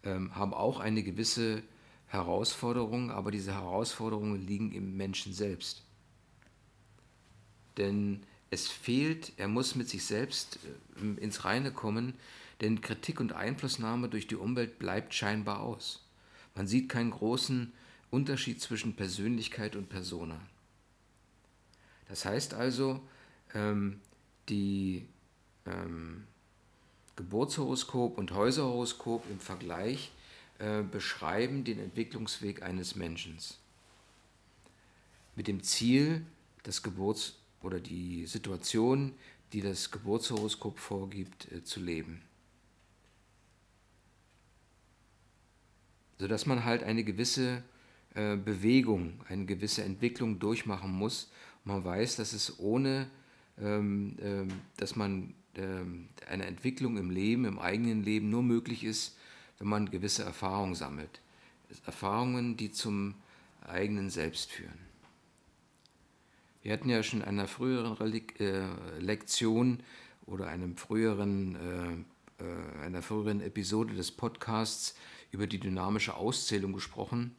ähm, 0.05 0.35
haben 0.35 0.55
auch 0.55 0.81
eine 0.81 1.03
gewisse 1.03 1.63
Herausforderung, 2.07 3.11
aber 3.11 3.31
diese 3.31 3.55
Herausforderungen 3.55 4.47
liegen 4.47 4.73
im 4.73 4.97
Menschen 4.97 5.33
selbst. 5.33 5.83
Denn 7.77 8.23
es 8.51 8.69
fehlt, 8.69 9.33
er 9.37 9.49
muss 9.49 9.75
mit 9.77 9.89
sich 9.89 10.05
selbst 10.05 10.59
äh, 10.97 11.23
ins 11.23 11.45
Reine 11.45 11.73
kommen, 11.73 12.15
denn 12.61 12.81
Kritik 12.81 13.21
und 13.21 13.33
Einflussnahme 13.33 14.09
durch 14.09 14.27
die 14.27 14.37
Umwelt 14.37 14.79
bleibt 14.79 15.15
scheinbar 15.15 15.61
aus. 15.61 16.05
Man 16.55 16.67
sieht 16.67 16.89
keinen 16.89 17.13
großen 17.13 17.73
Unterschied 18.11 18.61
zwischen 18.61 18.97
Persönlichkeit 18.97 19.77
und 19.77 19.89
Persona. 19.89 20.41
Das 22.09 22.25
heißt 22.25 22.55
also, 22.55 23.01
ähm, 23.55 24.01
die 24.49 25.07
ähm, 25.65 26.25
Geburtshoroskop 27.21 28.17
und 28.17 28.33
Häuserhoroskop 28.33 29.29
im 29.31 29.39
Vergleich 29.41 30.11
äh, 30.59 30.83
beschreiben 30.83 31.65
den 31.65 31.79
Entwicklungsweg 31.79 32.63
eines 32.63 32.97
Menschen. 32.97 33.37
Mit 35.37 35.47
dem 35.47 35.63
Ziel, 35.63 36.25
das 36.63 36.83
Geburts- 36.83 37.35
oder 37.61 37.79
die 37.79 38.25
Situation, 38.25 39.13
die 39.53 39.61
das 39.61 39.91
Geburtshoroskop 39.91 40.79
vorgibt, 40.79 41.53
äh, 41.53 41.63
zu 41.63 41.81
leben. 41.81 42.23
Sodass 46.19 46.47
man 46.47 46.65
halt 46.65 46.83
eine 46.83 47.05
gewisse 47.05 47.63
äh, 48.15 48.37
Bewegung, 48.37 49.21
eine 49.29 49.45
gewisse 49.45 49.85
Entwicklung 49.85 50.39
durchmachen 50.39 50.91
muss. 50.91 51.31
man 51.65 51.85
weiß, 51.85 52.17
dass 52.17 52.33
es 52.33 52.59
ohne, 52.59 53.11
ähm, 53.59 54.17
ähm, 54.23 54.49
dass 54.79 54.97
man 54.97 55.35
eine 55.57 56.47
Entwicklung 56.47 56.97
im 56.97 57.11
Leben, 57.11 57.45
im 57.45 57.59
eigenen 57.59 58.05
Leben 58.05 58.31
nur 58.31 58.43
möglich 58.43 58.85
ist, 58.85 59.17
wenn 59.59 59.69
man 59.69 59.91
gewisse 59.91 60.23
Erfahrungen 60.23 60.75
sammelt. 60.75 61.21
Erfahrungen, 61.87 62.57
die 62.57 62.73
zum 62.73 63.15
eigenen 63.67 64.11
Selbst 64.11 64.51
führen. 64.51 64.91
Wir 66.63 66.73
hatten 66.73 66.91
ja 66.91 67.03
schon 67.03 67.21
in 67.21 67.27
einer 67.27 67.47
früheren 67.47 68.13
äh, 68.39 68.99
Lektion 68.99 69.81
oder 70.27 70.49
einem 70.49 70.77
früheren, 70.77 72.05
äh, 72.39 72.45
äh, 72.45 72.85
einer 72.85 73.03
früheren 73.03 73.41
Episode 73.41 73.95
des 73.95 74.11
Podcasts 74.11 74.95
über 75.31 75.47
die 75.47 75.59
dynamische 75.59 76.15
Auszählung 76.15 76.73
gesprochen. 76.73 77.35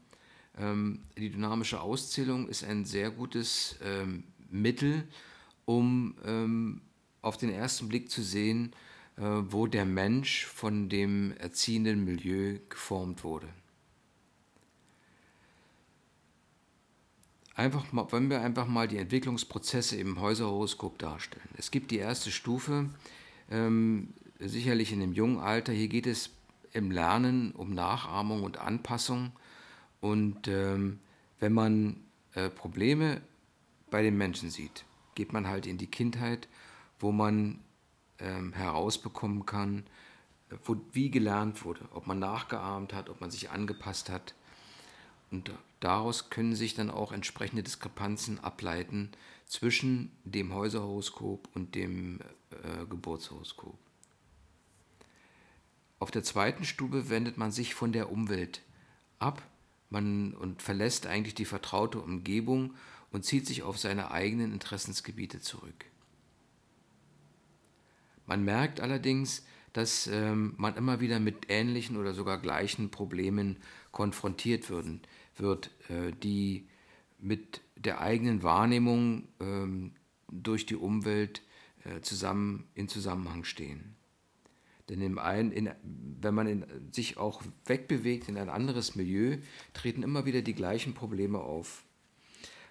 Ähm, 0.58 1.01
die 1.18 1.30
dynamische 1.30 1.82
Auszählung 1.82 2.48
ist 2.48 2.63
ein 2.63 2.86
sehr 2.86 3.12
gutes 3.12 3.77
ähm, 3.84 4.24
Mittel, 4.50 5.08
um 5.65 6.15
auf 7.22 7.38
den 7.38 7.51
ersten 7.51 7.88
Blick 7.88 8.10
zu 8.10 8.22
sehen, 8.22 8.74
äh, 9.18 9.22
wo 9.22 9.68
der 9.68 9.86
Mensch 9.86 10.46
von 10.46 10.90
dem 10.90 11.34
erziehenden 11.38 12.04
Milieu 12.04 12.60
geformt 12.70 13.24
wurde. 13.24 13.48
Einfach 17.56 17.92
mal, 17.92 18.12
wollen 18.12 18.30
wir 18.30 18.42
einfach 18.42 18.68
mal 18.68 18.88
die 18.88 18.98
Entwicklungsprozesse 18.98 19.98
im 19.98 20.20
Häuserhoroskop 20.20 20.98
darstellen. 20.98 21.50
Es 21.58 21.70
gibt 21.70 21.92
die 21.92 21.98
erste 21.98 22.32
Stufe, 22.32 22.90
ähm, 23.51 24.13
sicherlich 24.40 24.92
in 24.92 25.01
dem 25.01 25.13
jungen 25.13 25.40
Alter. 25.40 25.74
Hier 25.74 25.90
geht 25.90 26.08
es 26.08 26.32
im 26.74 26.90
Lernen 26.90 27.51
um 27.51 27.74
Nachahmung 27.74 28.44
und 28.44 28.58
Anpassung. 28.58 29.32
Und 30.00 30.48
ähm, 30.48 31.00
wenn 31.40 31.54
man 31.54 31.98
äh, 32.34 32.50
Probleme 32.50 33.22
bei 33.92 34.01
den 34.01 34.18
Menschen 34.18 34.50
sieht, 34.50 34.86
geht 35.16 35.34
man 35.34 35.48
halt 35.48 35.68
in 35.68 35.78
die 35.78 35.88
Kindheit 35.88 36.48
wo 37.01 37.12
man 37.12 37.60
ähm, 38.20 38.53
herausbekommen 38.53 39.46
kann, 39.46 39.84
wo, 40.65 40.77
wie 40.91 41.10
gelernt 41.10 41.63
wurde, 41.65 41.88
ob 41.93 42.08
man 42.08 42.20
nachgeahmt 42.20 42.93
hat, 42.93 43.10
ob 43.10 43.22
man 43.22 43.31
sich 43.31 43.50
angepasst 43.50 44.10
hat. 44.10 44.34
Und 45.31 45.51
daraus 45.79 46.29
können 46.29 46.55
sich 46.55 46.75
dann 46.75 46.91
auch 46.91 47.12
entsprechende 47.12 47.63
Diskrepanzen 47.63 48.39
ableiten 48.43 49.12
zwischen 49.46 50.12
dem 50.24 50.53
Häuserhoroskop 50.53 51.50
und 51.53 51.75
dem 51.75 52.20
äh, 52.51 52.86
Geburtshoroskop. 52.86 53.77
Auf 56.00 56.12
der 56.12 56.24
zweiten 56.24 56.65
Stube 56.65 57.10
wendet 57.10 57.38
man 57.38 57.51
sich 57.51 57.75
von 57.75 57.91
der 57.91 58.12
Umwelt 58.12 58.62
ab 59.20 59.41
man, 59.89 60.34
und 60.34 60.62
verlässt 60.62 61.05
eigentlich 61.05 61.36
die 61.36 61.46
vertraute 61.46 62.00
Umgebung 62.00 62.74
und 63.12 63.24
zieht 63.24 63.46
sich 63.46 63.62
auf 63.63 63.77
seine 63.77 64.12
eigenen 64.12 64.51
Interessensgebiete 64.51 65.41
zurück. 65.41 65.86
Man 68.32 68.46
merkt 68.46 68.80
allerdings, 68.80 69.46
dass 69.74 70.08
ähm, 70.08 70.54
man 70.56 70.78
immer 70.78 71.02
wieder 71.02 71.20
mit 71.20 71.48
ähnlichen 71.50 71.98
oder 71.98 72.14
sogar 72.14 72.38
gleichen 72.38 72.90
Problemen 72.90 73.58
konfrontiert 73.92 74.70
würden, 74.70 75.02
wird, 75.36 75.70
äh, 75.90 76.14
die 76.24 76.66
mit 77.20 77.60
der 77.76 78.00
eigenen 78.00 78.42
Wahrnehmung 78.42 79.28
ähm, 79.42 79.92
durch 80.32 80.66
die 80.66 80.78
Umwelt 80.78 81.42
äh, 81.84 82.00
zusammen 82.00 82.70
in 82.74 82.88
Zusammenhang 82.88 83.44
stehen. 83.44 83.98
Denn 84.88 85.02
im 85.02 85.20
einen, 85.20 85.52
in, 85.52 85.70
wenn 85.84 86.34
man 86.34 86.48
in, 86.48 86.66
sich 86.94 87.18
auch 87.18 87.42
wegbewegt 87.66 88.30
in 88.30 88.38
ein 88.38 88.48
anderes 88.48 88.96
Milieu, 88.96 89.40
treten 89.74 90.04
immer 90.04 90.26
wieder 90.26 90.42
die 90.42 90.56
gleichen 90.56 90.94
Probleme 90.94 91.40
auf. 91.40 91.84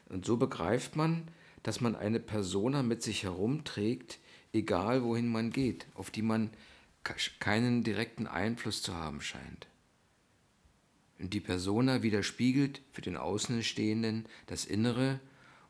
Und 0.09 0.25
so 0.25 0.39
begreift 0.39 0.97
man, 0.97 1.29
dass 1.63 1.83
man 1.83 1.97
eine 1.97 2.19
Persona 2.19 2.83
mit 2.83 3.03
sich 3.03 3.25
herumträgt, 3.25 4.21
egal 4.53 5.03
wohin 5.03 5.29
man 5.29 5.51
geht, 5.51 5.87
auf 5.95 6.11
die 6.11 6.23
man 6.23 6.51
keinen 7.39 7.83
direkten 7.83 8.27
Einfluss 8.27 8.83
zu 8.83 8.95
haben 8.95 9.21
scheint. 9.21 9.67
Und 11.19 11.35
die 11.35 11.41
Persona 11.41 12.03
widerspiegelt 12.03 12.81
für 12.93 13.03
den 13.03 13.17
Außenstehenden 13.17 14.27
das 14.47 14.65
Innere 14.65 15.21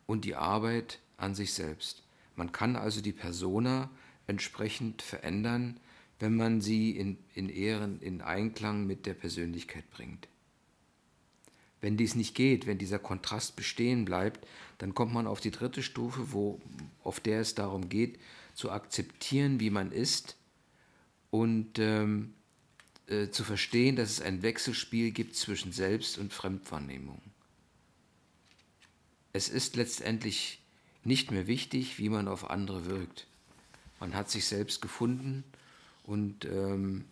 und 0.06 0.24
die 0.24 0.36
Arbeit 0.36 1.00
an 1.16 1.34
sich 1.34 1.52
selbst. 1.52 2.02
Man 2.36 2.52
kann 2.52 2.76
also 2.76 3.00
die 3.00 3.12
Persona 3.12 3.90
entsprechend 4.26 5.02
verändern, 5.02 5.78
wenn 6.20 6.36
man 6.36 6.60
sie 6.60 6.90
in, 6.90 7.18
in, 7.34 7.48
Ehren, 7.48 8.00
in 8.00 8.20
Einklang 8.20 8.86
mit 8.86 9.06
der 9.06 9.14
Persönlichkeit 9.14 9.90
bringt. 9.90 10.28
Wenn 11.80 11.96
dies 11.96 12.14
nicht 12.14 12.34
geht, 12.34 12.66
wenn 12.66 12.78
dieser 12.78 12.98
Kontrast 12.98 13.56
bestehen 13.56 14.04
bleibt, 14.04 14.46
dann 14.78 14.94
kommt 14.94 15.14
man 15.14 15.26
auf 15.26 15.40
die 15.40 15.50
dritte 15.50 15.82
Stufe, 15.82 16.32
wo, 16.32 16.60
auf 17.02 17.20
der 17.20 17.40
es 17.40 17.54
darum 17.54 17.88
geht, 17.88 18.18
zu 18.54 18.70
akzeptieren, 18.70 19.60
wie 19.60 19.70
man 19.70 19.92
ist 19.92 20.36
und 21.30 21.78
ähm, 21.78 22.34
äh, 23.06 23.30
zu 23.30 23.44
verstehen, 23.44 23.96
dass 23.96 24.10
es 24.10 24.20
ein 24.20 24.42
Wechselspiel 24.42 25.10
gibt 25.10 25.36
zwischen 25.36 25.72
Selbst- 25.72 26.18
und 26.18 26.32
Fremdwahrnehmung. 26.32 27.20
Es 29.32 29.48
ist 29.48 29.76
letztendlich 29.76 30.60
nicht 31.04 31.30
mehr 31.30 31.46
wichtig, 31.46 31.98
wie 31.98 32.08
man 32.08 32.28
auf 32.28 32.50
andere 32.50 32.86
wirkt. 32.86 33.26
Man 34.00 34.14
hat 34.14 34.30
sich 34.30 34.46
selbst 34.46 34.80
gefunden 34.80 35.44
und 36.04 36.44
ähm, 36.44 37.04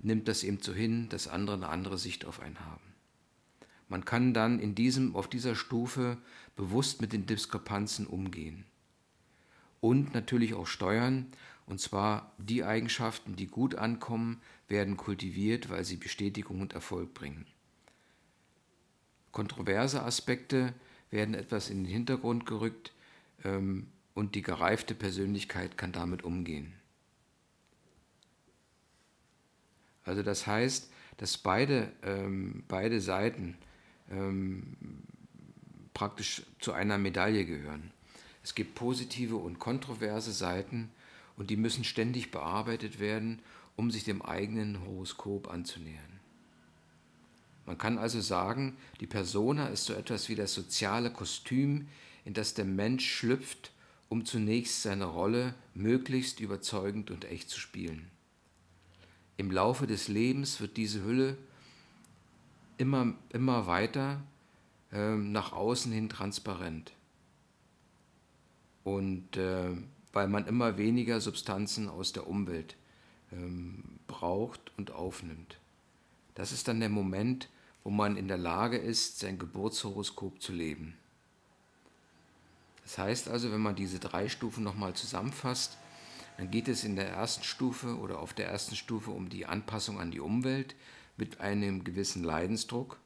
nimmt 0.00 0.28
das 0.28 0.44
eben 0.44 0.60
so 0.60 0.72
hin, 0.72 1.08
dass 1.08 1.28
andere 1.28 1.56
eine 1.56 1.68
andere 1.68 1.98
Sicht 1.98 2.24
auf 2.24 2.40
einen 2.40 2.60
haben. 2.60 2.80
Man 3.88 4.04
kann 4.04 4.34
dann 4.34 4.58
in 4.58 4.74
diesem, 4.74 5.14
auf 5.14 5.28
dieser 5.28 5.54
Stufe 5.54 6.18
bewusst 6.56 7.00
mit 7.00 7.12
den 7.12 7.26
Diskrepanzen 7.26 8.06
umgehen. 8.06 8.64
Und 9.86 10.14
natürlich 10.14 10.54
auch 10.54 10.66
steuern, 10.66 11.26
und 11.64 11.80
zwar 11.80 12.32
die 12.38 12.64
Eigenschaften, 12.64 13.36
die 13.36 13.46
gut 13.46 13.76
ankommen, 13.76 14.40
werden 14.66 14.96
kultiviert, 14.96 15.70
weil 15.70 15.84
sie 15.84 15.96
Bestätigung 15.96 16.60
und 16.60 16.72
Erfolg 16.72 17.14
bringen. 17.14 17.46
Kontroverse 19.30 20.02
Aspekte 20.02 20.74
werden 21.12 21.36
etwas 21.36 21.70
in 21.70 21.84
den 21.84 21.92
Hintergrund 21.92 22.46
gerückt 22.46 22.94
ähm, 23.44 23.86
und 24.12 24.34
die 24.34 24.42
gereifte 24.42 24.96
Persönlichkeit 24.96 25.78
kann 25.78 25.92
damit 25.92 26.24
umgehen. 26.24 26.72
Also 30.02 30.24
das 30.24 30.48
heißt, 30.48 30.90
dass 31.18 31.38
beide, 31.38 31.92
ähm, 32.02 32.64
beide 32.66 33.00
Seiten 33.00 33.56
ähm, 34.10 34.76
praktisch 35.94 36.42
zu 36.58 36.72
einer 36.72 36.98
Medaille 36.98 37.46
gehören. 37.46 37.92
Es 38.46 38.54
gibt 38.54 38.76
positive 38.76 39.34
und 39.34 39.58
kontroverse 39.58 40.30
Seiten 40.30 40.88
und 41.36 41.50
die 41.50 41.56
müssen 41.56 41.82
ständig 41.82 42.30
bearbeitet 42.30 43.00
werden, 43.00 43.40
um 43.74 43.90
sich 43.90 44.04
dem 44.04 44.22
eigenen 44.22 44.86
Horoskop 44.86 45.50
anzunähern. 45.50 46.20
Man 47.66 47.76
kann 47.76 47.98
also 47.98 48.20
sagen, 48.20 48.76
die 49.00 49.08
Persona 49.08 49.66
ist 49.66 49.86
so 49.86 49.94
etwas 49.94 50.28
wie 50.28 50.36
das 50.36 50.54
soziale 50.54 51.10
Kostüm, 51.10 51.88
in 52.24 52.34
das 52.34 52.54
der 52.54 52.66
Mensch 52.66 53.10
schlüpft, 53.10 53.72
um 54.08 54.24
zunächst 54.24 54.82
seine 54.82 55.06
Rolle 55.06 55.56
möglichst 55.74 56.38
überzeugend 56.38 57.10
und 57.10 57.24
echt 57.24 57.48
zu 57.48 57.58
spielen. 57.58 58.08
Im 59.38 59.50
Laufe 59.50 59.88
des 59.88 60.06
Lebens 60.06 60.60
wird 60.60 60.76
diese 60.76 61.02
Hülle 61.02 61.36
immer, 62.78 63.12
immer 63.30 63.66
weiter 63.66 64.22
äh, 64.92 65.16
nach 65.16 65.52
außen 65.52 65.90
hin 65.90 66.08
transparent. 66.08 66.92
Und 68.86 69.36
äh, 69.36 69.72
weil 70.12 70.28
man 70.28 70.46
immer 70.46 70.78
weniger 70.78 71.20
Substanzen 71.20 71.88
aus 71.88 72.12
der 72.12 72.28
Umwelt 72.28 72.76
ähm, 73.32 73.82
braucht 74.06 74.60
und 74.78 74.92
aufnimmt. 74.92 75.58
Das 76.36 76.52
ist 76.52 76.68
dann 76.68 76.78
der 76.78 76.88
Moment, 76.88 77.48
wo 77.82 77.90
man 77.90 78.16
in 78.16 78.28
der 78.28 78.38
Lage 78.38 78.76
ist, 78.76 79.18
sein 79.18 79.40
Geburtshoroskop 79.40 80.40
zu 80.40 80.52
leben. 80.52 80.94
Das 82.84 82.96
heißt 82.96 83.28
also, 83.28 83.50
wenn 83.50 83.60
man 83.60 83.74
diese 83.74 83.98
drei 83.98 84.28
Stufen 84.28 84.62
nochmal 84.62 84.94
zusammenfasst, 84.94 85.76
dann 86.36 86.52
geht 86.52 86.68
es 86.68 86.84
in 86.84 86.94
der 86.94 87.08
ersten 87.08 87.42
Stufe 87.42 87.98
oder 87.98 88.20
auf 88.20 88.34
der 88.34 88.46
ersten 88.46 88.76
Stufe 88.76 89.10
um 89.10 89.28
die 89.30 89.46
Anpassung 89.46 89.98
an 89.98 90.12
die 90.12 90.20
Umwelt 90.20 90.76
mit 91.16 91.40
einem 91.40 91.82
gewissen 91.82 92.22
Leidensdruck. 92.22 93.00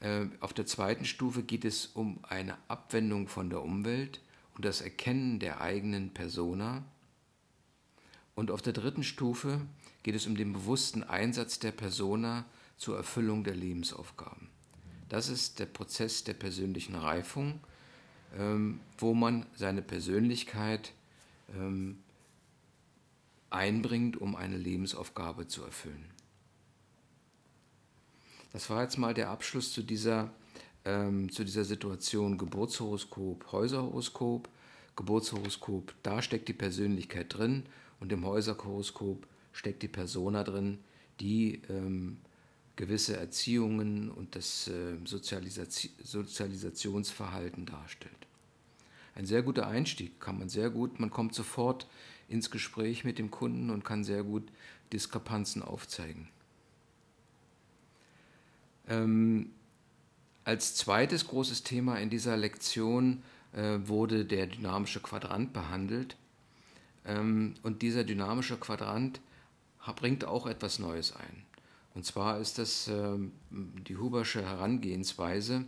Äh, 0.00 0.28
auf 0.40 0.54
der 0.54 0.64
zweiten 0.64 1.04
Stufe 1.04 1.42
geht 1.42 1.66
es 1.66 1.84
um 1.84 2.20
eine 2.22 2.56
Abwendung 2.68 3.28
von 3.28 3.50
der 3.50 3.60
Umwelt 3.60 4.22
und 4.56 4.64
das 4.64 4.80
Erkennen 4.80 5.38
der 5.38 5.60
eigenen 5.60 6.12
Persona. 6.12 6.82
Und 8.34 8.50
auf 8.50 8.62
der 8.62 8.72
dritten 8.72 9.02
Stufe 9.02 9.60
geht 10.02 10.14
es 10.14 10.26
um 10.26 10.36
den 10.36 10.52
bewussten 10.52 11.02
Einsatz 11.02 11.58
der 11.58 11.72
Persona 11.72 12.44
zur 12.76 12.96
Erfüllung 12.96 13.44
der 13.44 13.54
Lebensaufgaben. 13.54 14.48
Das 15.08 15.28
ist 15.28 15.58
der 15.58 15.66
Prozess 15.66 16.24
der 16.24 16.34
persönlichen 16.34 16.94
Reifung, 16.94 17.60
ähm, 18.36 18.80
wo 18.98 19.14
man 19.14 19.46
seine 19.54 19.82
Persönlichkeit 19.82 20.92
ähm, 21.54 21.98
einbringt, 23.50 24.16
um 24.16 24.36
eine 24.36 24.56
Lebensaufgabe 24.56 25.46
zu 25.46 25.62
erfüllen. 25.62 26.10
Das 28.52 28.70
war 28.70 28.82
jetzt 28.82 28.96
mal 28.96 29.14
der 29.14 29.30
Abschluss 29.30 29.72
zu 29.72 29.82
dieser, 29.82 30.32
ähm, 30.86 31.30
zu 31.30 31.44
dieser 31.44 31.64
Situation 31.64 32.38
Geburtshoroskop, 32.38 33.52
Häuserhoroskop. 33.52 34.48
Geburtshoroskop, 34.96 35.94
da 36.02 36.22
steckt 36.22 36.48
die 36.48 36.54
Persönlichkeit 36.54 37.36
drin 37.36 37.64
und 38.00 38.10
im 38.12 38.24
Häuserhoroskop 38.24 39.26
steckt 39.52 39.82
die 39.82 39.88
Persona 39.88 40.42
drin, 40.42 40.78
die 41.20 41.60
ähm, 41.68 42.16
gewisse 42.76 43.16
Erziehungen 43.16 44.10
und 44.10 44.34
das 44.34 44.68
äh, 44.68 44.96
Sozialisation, 45.04 45.92
Sozialisationsverhalten 46.02 47.66
darstellt. 47.66 48.14
Ein 49.14 49.26
sehr 49.26 49.42
guter 49.42 49.66
Einstieg, 49.66 50.18
kann 50.20 50.38
man 50.38 50.48
sehr 50.48 50.70
gut, 50.70 50.98
man 50.98 51.10
kommt 51.10 51.34
sofort 51.34 51.86
ins 52.28 52.50
Gespräch 52.50 53.04
mit 53.04 53.18
dem 53.18 53.30
Kunden 53.30 53.70
und 53.70 53.84
kann 53.84 54.02
sehr 54.02 54.22
gut 54.22 54.44
Diskrepanzen 54.92 55.62
aufzeigen. 55.62 56.28
Ähm, 58.88 59.50
als 60.46 60.76
zweites 60.76 61.26
großes 61.26 61.64
Thema 61.64 61.96
in 61.96 62.08
dieser 62.08 62.36
Lektion 62.36 63.24
äh, 63.52 63.78
wurde 63.82 64.24
der 64.24 64.46
dynamische 64.46 65.00
Quadrant 65.00 65.52
behandelt. 65.52 66.16
Ähm, 67.04 67.54
und 67.64 67.82
dieser 67.82 68.04
dynamische 68.04 68.56
Quadrant 68.56 69.20
bringt 69.96 70.24
auch 70.24 70.46
etwas 70.46 70.78
Neues 70.78 71.14
ein. 71.16 71.42
Und 71.94 72.06
zwar 72.06 72.38
ist 72.38 72.58
das 72.58 72.86
äh, 72.86 73.18
die 73.50 73.96
Hubersche 73.96 74.44
Herangehensweise, 74.44 75.64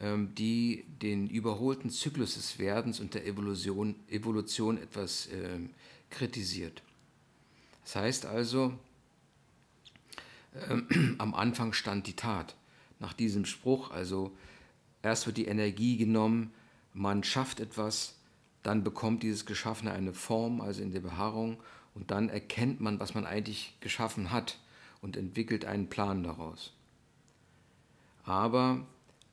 äh, 0.00 0.16
die 0.16 0.86
den 1.02 1.28
überholten 1.28 1.90
Zyklus 1.90 2.36
des 2.36 2.58
Werdens 2.58 3.00
und 3.00 3.12
der 3.12 3.26
Evolution, 3.26 3.96
Evolution 4.08 4.78
etwas 4.78 5.26
äh, 5.26 5.58
kritisiert. 6.08 6.82
Das 7.84 7.96
heißt 7.96 8.24
also, 8.24 8.72
ähm, 10.70 11.16
am 11.18 11.34
Anfang 11.34 11.74
stand 11.74 12.06
die 12.06 12.16
Tat. 12.16 12.54
Nach 12.98 13.12
diesem 13.12 13.44
Spruch, 13.44 13.90
also 13.90 14.36
erst 15.02 15.26
wird 15.26 15.36
die 15.36 15.46
Energie 15.46 15.96
genommen, 15.96 16.52
man 16.92 17.22
schafft 17.24 17.60
etwas, 17.60 18.16
dann 18.62 18.82
bekommt 18.82 19.22
dieses 19.22 19.46
Geschaffene 19.46 19.92
eine 19.92 20.14
Form, 20.14 20.60
also 20.60 20.82
in 20.82 20.92
der 20.92 21.00
Beharrung, 21.00 21.62
und 21.94 22.10
dann 22.10 22.28
erkennt 22.28 22.80
man, 22.80 23.00
was 23.00 23.14
man 23.14 23.26
eigentlich 23.26 23.76
geschaffen 23.80 24.30
hat 24.30 24.58
und 25.00 25.16
entwickelt 25.16 25.64
einen 25.64 25.88
Plan 25.88 26.22
daraus. 26.22 26.72
Aber 28.24 28.86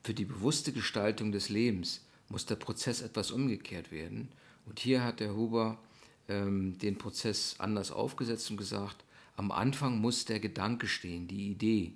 für 0.04 0.14
die 0.14 0.26
bewusste 0.26 0.72
Gestaltung 0.72 1.32
des 1.32 1.50
Lebens 1.50 2.06
muss 2.30 2.46
der 2.46 2.56
Prozess 2.56 3.02
etwas 3.02 3.32
umgekehrt 3.32 3.92
werden. 3.92 4.30
Und 4.66 4.80
hier 4.80 5.04
hat 5.04 5.20
der 5.20 5.36
Huber 5.36 5.78
ähm, 6.28 6.78
den 6.78 6.98
Prozess 6.98 7.56
anders 7.60 7.92
aufgesetzt 7.92 8.52
und 8.52 8.58
gesagt, 8.58 9.04
am 9.36 9.52
Anfang 9.52 10.00
muss 10.00 10.26
der 10.26 10.40
Gedanke 10.40 10.88
stehen, 10.88 11.28
die 11.28 11.52
Idee. 11.52 11.94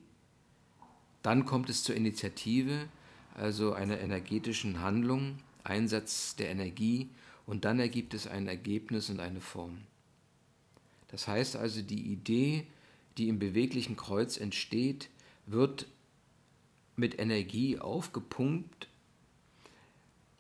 Dann 1.28 1.46
kommt 1.46 1.70
es 1.70 1.84
zur 1.84 1.94
Initiative, 1.94 2.88
also 3.36 3.74
einer 3.74 4.00
energetischen 4.00 4.80
Handlung, 4.80 5.40
Einsatz 5.66 6.38
der 6.38 6.48
Energie 6.48 7.10
und 7.46 7.66
dann 7.66 7.82
ergibt 7.82 8.14
es 8.14 8.28
ein 8.28 8.48
Ergebnis 8.48 9.10
und 9.10 9.20
eine 9.20 9.42
Form. 9.42 9.80
Das 11.10 11.28
heißt 11.28 11.58
also, 11.58 11.82
die 11.82 12.14
Idee, 12.14 12.66
die 13.18 13.28
im 13.28 13.40
beweglichen 13.40 13.98
Kreuz 13.98 14.38
entsteht, 14.38 15.10
wird 15.46 15.88
mit 16.96 17.20
Energie 17.20 17.78
aufgepumpt, 17.78 18.88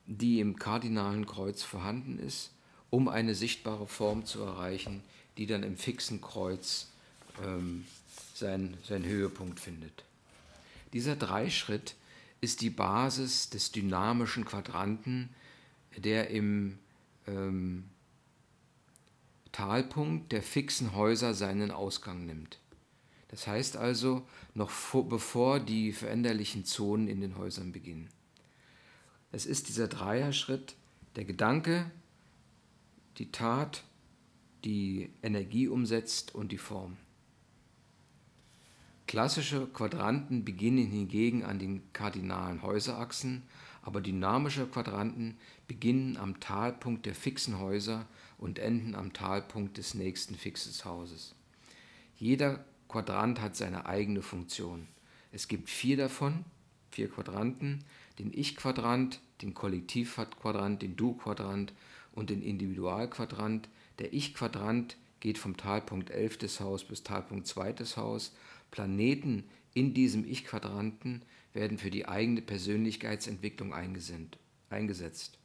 die 0.05 0.39
im 0.39 0.55
kardinalen 0.55 1.25
Kreuz 1.25 1.63
vorhanden 1.63 2.17
ist, 2.17 2.51
um 2.89 3.09
eine 3.09 3.35
sichtbare 3.35 3.87
Form 3.87 4.25
zu 4.25 4.39
erreichen, 4.39 5.03
die 5.35 5.47
dann 5.47 5.63
im 5.63 5.75
fixen 5.75 6.21
Kreuz 6.21 6.87
ähm, 7.43 7.83
sein, 8.33 8.77
seinen 8.85 9.03
Höhepunkt 9.03 9.59
findet. 9.59 10.06
Dieser 10.93 11.15
Dreischritt 11.15 11.95
ist 12.41 12.61
die 12.61 12.69
Basis 12.69 13.49
des 13.49 13.71
dynamischen 13.71 14.45
Quadranten, 14.45 15.29
der 15.97 16.29
im 16.29 16.77
ähm, 17.27 17.85
Talpunkt 19.51 20.31
der 20.31 20.43
fixen 20.43 20.93
Häuser 20.93 21.33
seinen 21.33 21.71
Ausgang 21.71 22.25
nimmt. 22.25 22.59
Das 23.29 23.47
heißt 23.47 23.75
also, 23.75 24.25
noch 24.53 24.69
vor, 24.69 25.09
bevor 25.09 25.59
die 25.59 25.91
veränderlichen 25.91 26.63
Zonen 26.63 27.07
in 27.07 27.21
den 27.21 27.37
Häusern 27.37 27.71
beginnen. 27.71 28.09
Es 29.31 29.45
ist 29.45 29.67
dieser 29.67 29.87
Dreierschritt, 29.87 30.75
der 31.15 31.25
Gedanke, 31.25 31.91
die 33.17 33.31
Tat, 33.31 33.83
die 34.63 35.09
Energie 35.21 35.67
umsetzt 35.67 36.33
und 36.33 36.51
die 36.51 36.57
Form. 36.57 36.97
Klassische 39.07 39.67
Quadranten 39.67 40.43
beginnen 40.43 40.85
hingegen 40.85 41.45
an 41.45 41.59
den 41.59 41.81
kardinalen 41.93 42.61
Häuserachsen, 42.61 43.43
aber 43.81 44.01
dynamische 44.01 44.67
Quadranten 44.67 45.37
beginnen 45.65 46.17
am 46.17 46.41
Talpunkt 46.41 47.05
der 47.05 47.15
fixen 47.15 47.57
Häuser 47.57 48.05
und 48.37 48.59
enden 48.59 48.95
am 48.95 49.13
Talpunkt 49.13 49.77
des 49.77 49.93
nächsten 49.93 50.35
fixes 50.35 50.83
Hauses. 50.83 51.35
Jeder 52.17 52.65
Quadrant 52.89 53.39
hat 53.41 53.55
seine 53.55 53.85
eigene 53.85 54.21
Funktion. 54.21 54.87
Es 55.31 55.47
gibt 55.47 55.69
vier 55.69 55.95
davon, 55.95 56.43
vier 56.91 57.09
Quadranten, 57.09 57.85
den 58.19 58.33
Ich-Quadrant, 58.33 59.21
den 59.41 59.53
Kollektivquadrant, 59.53 60.81
den 60.81 60.97
Du-Quadrant 60.97 61.71
und 62.11 62.29
den 62.29 62.41
Individualquadrant. 62.41 63.69
Der 63.99 64.11
Ich-Quadrant 64.11 64.97
geht 65.19 65.37
vom 65.37 65.55
Talpunkt 65.55 66.09
11. 66.09 66.59
Haus 66.59 66.83
bis 66.83 67.03
Talpunkt 67.03 67.47
2. 67.47 67.73
Haus 67.95 68.33
Planeten 68.71 69.43
in 69.73 69.93
diesem 69.93 70.25
Ich-Quadranten 70.25 71.21
werden 71.53 71.77
für 71.77 71.91
die 71.91 72.07
eigene 72.07 72.41
Persönlichkeitsentwicklung 72.41 73.73
eingesetzt. 73.73 75.37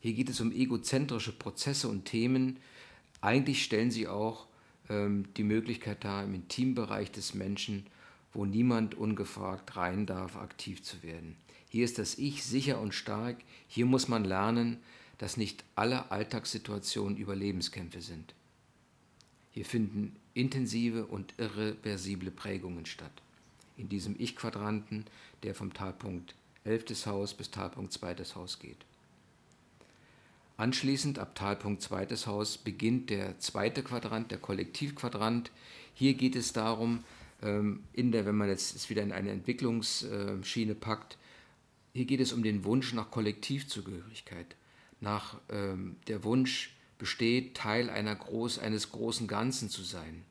Hier 0.00 0.12
geht 0.12 0.28
es 0.28 0.40
um 0.40 0.52
egozentrische 0.52 1.32
Prozesse 1.32 1.88
und 1.88 2.04
Themen. 2.04 2.58
Eigentlich 3.20 3.64
stellen 3.64 3.90
sie 3.90 4.06
auch 4.06 4.46
ähm, 4.90 5.24
die 5.36 5.44
Möglichkeit 5.44 6.04
dar, 6.04 6.24
im 6.24 6.34
Intimbereich 6.34 7.10
des 7.10 7.34
Menschen, 7.34 7.86
wo 8.32 8.44
niemand 8.44 8.94
ungefragt 8.94 9.76
rein 9.76 10.04
darf, 10.06 10.36
aktiv 10.36 10.82
zu 10.82 11.02
werden. 11.02 11.36
Hier 11.70 11.84
ist 11.84 11.98
das 11.98 12.18
Ich 12.18 12.44
sicher 12.44 12.80
und 12.80 12.94
stark. 12.94 13.38
Hier 13.66 13.86
muss 13.86 14.08
man 14.08 14.24
lernen, 14.24 14.78
dass 15.18 15.36
nicht 15.36 15.64
alle 15.74 16.10
Alltagssituationen 16.10 17.16
Überlebenskämpfe 17.16 18.00
sind. 18.00 18.34
Hier 19.54 19.64
finden 19.64 20.16
intensive 20.34 21.06
und 21.06 21.32
irreversible 21.38 22.32
Prägungen 22.32 22.86
statt. 22.86 23.22
In 23.76 23.88
diesem 23.88 24.16
Ich-Quadranten, 24.18 25.04
der 25.44 25.54
vom 25.54 25.72
Talpunkt 25.72 26.34
11. 26.64 27.06
Haus 27.06 27.34
bis 27.34 27.52
Talpunkt 27.52 27.92
2. 27.92 28.16
Haus 28.34 28.58
geht. 28.58 28.84
Anschließend 30.56 31.20
ab 31.20 31.36
Talpunkt 31.36 31.82
2. 31.82 32.06
Haus 32.26 32.58
beginnt 32.58 33.10
der 33.10 33.38
zweite 33.38 33.84
Quadrant, 33.84 34.32
der 34.32 34.38
Kollektivquadrant. 34.38 35.52
Hier 35.94 36.14
geht 36.14 36.34
es 36.34 36.52
darum, 36.52 37.04
ähm, 37.40 37.84
in 37.92 38.10
der, 38.10 38.26
wenn 38.26 38.36
man 38.36 38.48
jetzt 38.48 38.74
es 38.74 38.90
wieder 38.90 39.04
in 39.04 39.12
eine 39.12 39.30
Entwicklungsschiene 39.30 40.74
packt, 40.74 41.16
hier 41.92 42.06
geht 42.06 42.20
es 42.20 42.32
um 42.32 42.42
den 42.42 42.64
Wunsch 42.64 42.92
nach 42.92 43.12
Kollektivzugehörigkeit, 43.12 44.56
nach 45.00 45.38
ähm, 45.48 45.94
der 46.08 46.24
Wunsch, 46.24 46.74
besteht, 47.04 47.54
Teil 47.54 47.90
einer 47.90 48.16
groß, 48.16 48.60
eines 48.60 48.90
großen 48.90 49.26
Ganzen 49.26 49.68
zu 49.68 49.82
sein. 49.82 50.24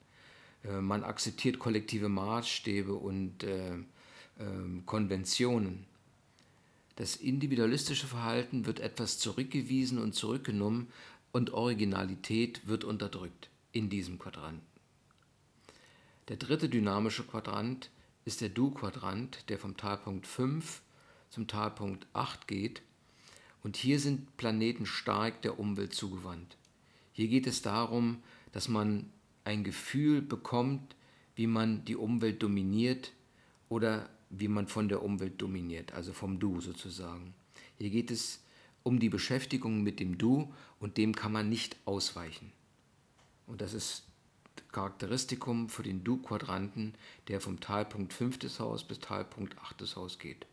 Äh, 0.63 0.81
man 0.81 1.03
akzeptiert 1.03 1.59
kollektive 1.59 2.09
Maßstäbe 2.09 2.95
und 2.95 3.43
äh, 3.43 3.75
äh, 3.75 4.81
Konventionen. 4.87 5.85
Das 6.95 7.15
individualistische 7.15 8.07
Verhalten 8.07 8.65
wird 8.65 8.79
etwas 8.79 9.19
zurückgewiesen 9.19 9.99
und 9.99 10.15
zurückgenommen 10.15 10.87
und 11.31 11.53
Originalität 11.53 12.67
wird 12.67 12.83
unterdrückt 12.83 13.51
in 13.71 13.91
diesem 13.91 14.17
Quadranten. 14.17 14.65
Der 16.27 16.37
dritte 16.37 16.69
dynamische 16.69 17.23
Quadrant 17.23 17.91
ist 18.25 18.41
der 18.41 18.49
Du-Quadrant, 18.49 19.47
der 19.47 19.59
vom 19.59 19.77
Talpunkt 19.77 20.25
5 20.25 20.81
zum 21.29 21.47
Talpunkt 21.47 22.07
8 22.13 22.47
geht 22.47 22.81
und 23.61 23.77
hier 23.77 23.99
sind 23.99 24.37
Planeten 24.37 24.87
stark 24.87 25.43
der 25.43 25.59
Umwelt 25.59 25.93
zugewandt. 25.93 26.57
Hier 27.13 27.27
geht 27.27 27.47
es 27.47 27.61
darum, 27.61 28.21
dass 28.51 28.67
man 28.67 29.09
ein 29.45 29.63
Gefühl 29.63 30.21
bekommt, 30.21 30.95
wie 31.35 31.47
man 31.47 31.85
die 31.85 31.95
Umwelt 31.95 32.43
dominiert 32.43 33.11
oder 33.69 34.09
wie 34.29 34.47
man 34.47 34.67
von 34.67 34.89
der 34.89 35.03
Umwelt 35.03 35.41
dominiert, 35.41 35.93
also 35.93 36.13
vom 36.13 36.39
Du 36.39 36.59
sozusagen. 36.59 37.33
Hier 37.77 37.89
geht 37.89 38.11
es 38.11 38.41
um 38.83 38.99
die 38.99 39.09
Beschäftigung 39.09 39.83
mit 39.83 39.99
dem 39.99 40.17
Du 40.17 40.53
und 40.79 40.97
dem 40.97 41.15
kann 41.15 41.31
man 41.31 41.49
nicht 41.49 41.77
ausweichen. 41.85 42.51
Und 43.47 43.61
das 43.61 43.73
ist 43.73 44.03
Charakteristikum 44.71 45.69
für 45.69 45.83
den 45.83 46.03
Du-Quadranten, 46.03 46.95
der 47.27 47.39
vom 47.41 47.59
Talpunkt 47.59 48.13
5. 48.13 48.59
Haus 48.59 48.83
bis 48.83 48.99
Talpunkt 48.99 49.57
8. 49.59 49.95
Haus 49.95 50.19
geht. 50.19 50.45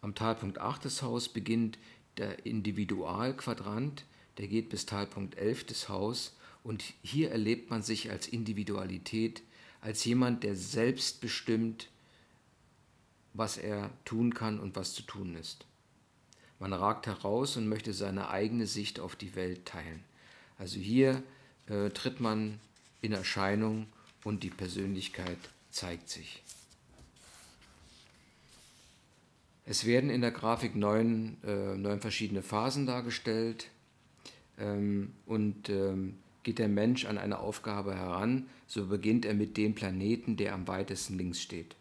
Am 0.00 0.14
Talpunkt 0.14 0.58
8. 0.58 0.84
Haus 1.02 1.28
beginnt 1.28 1.78
der 2.16 2.46
Individualquadrant, 2.46 4.04
der 4.38 4.48
geht 4.48 4.68
bis 4.68 4.86
Talpunkt 4.86 5.36
11. 5.36 5.88
Haus 5.88 6.34
und 6.62 6.84
hier 7.02 7.30
erlebt 7.30 7.70
man 7.70 7.82
sich 7.82 8.10
als 8.10 8.28
Individualität, 8.28 9.42
als 9.80 10.04
jemand, 10.04 10.44
der 10.44 10.56
selbst 10.56 11.20
bestimmt, 11.20 11.88
was 13.34 13.56
er 13.58 13.90
tun 14.04 14.34
kann 14.34 14.58
und 14.58 14.76
was 14.76 14.94
zu 14.94 15.02
tun 15.02 15.34
ist. 15.34 15.66
Man 16.58 16.72
ragt 16.72 17.06
heraus 17.06 17.56
und 17.56 17.68
möchte 17.68 17.92
seine 17.92 18.30
eigene 18.30 18.66
Sicht 18.66 18.98
auf 18.98 19.14
die 19.14 19.36
Welt 19.36 19.66
teilen. 19.66 20.02
Also 20.58 20.78
hier 20.78 21.22
äh, 21.66 21.90
tritt 21.90 22.20
man 22.20 22.58
in 23.00 23.12
Erscheinung 23.12 23.86
und 24.24 24.42
die 24.42 24.50
Persönlichkeit 24.50 25.38
zeigt 25.70 26.08
sich. 26.08 26.42
Es 29.64 29.84
werden 29.84 30.10
in 30.10 30.22
der 30.22 30.30
Grafik 30.32 30.74
neun, 30.74 31.36
äh, 31.44 31.76
neun 31.76 32.00
verschiedene 32.00 32.42
Phasen 32.42 32.86
dargestellt 32.86 33.68
ähm, 34.58 35.12
und 35.26 35.68
ähm, 35.68 36.18
geht 36.42 36.58
der 36.58 36.68
Mensch 36.68 37.04
an 37.04 37.18
eine 37.18 37.38
Aufgabe 37.38 37.94
heran, 37.94 38.48
so 38.66 38.86
beginnt 38.86 39.24
er 39.24 39.34
mit 39.34 39.56
dem 39.56 39.74
Planeten, 39.74 40.36
der 40.36 40.54
am 40.54 40.66
weitesten 40.68 41.18
links 41.18 41.40
steht. 41.40 41.76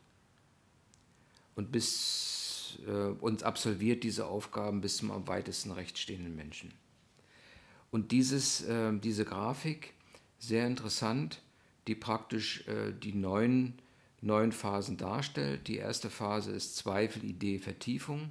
Und, 1.55 1.71
bis, 1.71 2.79
äh, 2.87 2.91
und 3.19 3.43
absolviert 3.43 4.03
diese 4.03 4.27
Aufgaben 4.27 4.81
bis 4.81 4.97
zum 4.97 5.11
am 5.11 5.27
weitesten 5.27 5.71
rechts 5.71 5.99
stehenden 5.99 6.35
Menschen. 6.35 6.71
Und 7.91 8.11
dieses, 8.11 8.63
äh, 8.65 8.91
diese 8.97 9.25
Grafik, 9.25 9.93
sehr 10.39 10.67
interessant, 10.67 11.41
die 11.87 11.95
praktisch 11.95 12.67
äh, 12.67 12.91
die 12.91 13.13
neun 13.13 13.73
neun 14.21 14.51
Phasen 14.51 14.97
darstellt. 14.97 15.67
Die 15.67 15.77
erste 15.77 16.09
Phase 16.09 16.51
ist 16.51 16.75
Zweifel, 16.75 17.23
Idee, 17.23 17.59
Vertiefung. 17.59 18.29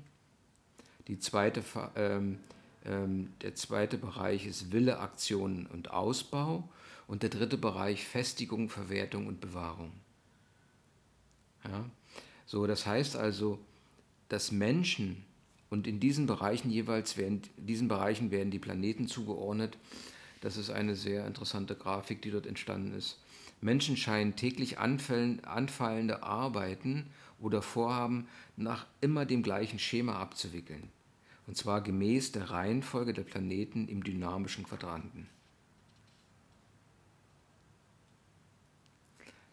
Die 1.09 1.19
zweite, 1.19 1.63
ähm, 1.95 1.95
ähm, 1.97 2.39
der 2.87 3.55
zweite 3.57 3.99
Bereich 3.99 4.47
ist 4.47 4.71
Wille, 4.73 5.01
Aktion 5.01 5.67
und 5.67 5.91
Ausbau. 5.91 6.69
Und 7.09 7.23
der 7.23 7.31
dritte 7.31 7.57
Bereich 7.57 8.05
Festigung, 8.05 8.69
Verwertung 8.69 9.27
und 9.27 9.41
Bewahrung. 9.41 9.93
Ja? 11.65 11.85
So, 12.47 12.67
das 12.67 12.87
heißt 12.87 13.17
also, 13.17 13.59
dass 14.29 14.51
Menschen 14.51 15.25
und 15.71 15.87
in 15.87 16.01
diesen 16.01 16.27
Bereichen 16.27 16.71
jeweils 16.71 17.17
werden, 17.17 17.43
diesen 17.57 17.89
Bereichen 17.89 18.31
werden 18.31 18.51
die 18.51 18.59
Planeten 18.59 19.09
zugeordnet. 19.09 19.79
Das 20.41 20.57
ist 20.57 20.71
eine 20.71 20.95
sehr 20.95 21.27
interessante 21.27 21.75
Grafik, 21.75 22.23
die 22.23 22.31
dort 22.31 22.47
entstanden 22.47 22.93
ist. 22.93 23.19
Menschen 23.61 23.97
scheinen 23.97 24.37
täglich 24.37 24.79
anfallende 24.79 26.23
Arbeiten 26.23 27.07
oder 27.41 27.63
Vorhaben 27.63 28.29
nach 28.57 28.87
immer 29.01 29.27
dem 29.27 29.43
gleichen 29.43 29.79
Schema 29.79 30.17
abzuwickeln, 30.17 30.91
und 31.47 31.57
zwar 31.57 31.81
gemäß 31.81 32.33
der 32.33 32.51
Reihenfolge 32.51 33.13
der 33.13 33.23
Planeten 33.23 33.89
im 33.89 34.03
dynamischen 34.03 34.65
Quadranten. 34.65 35.29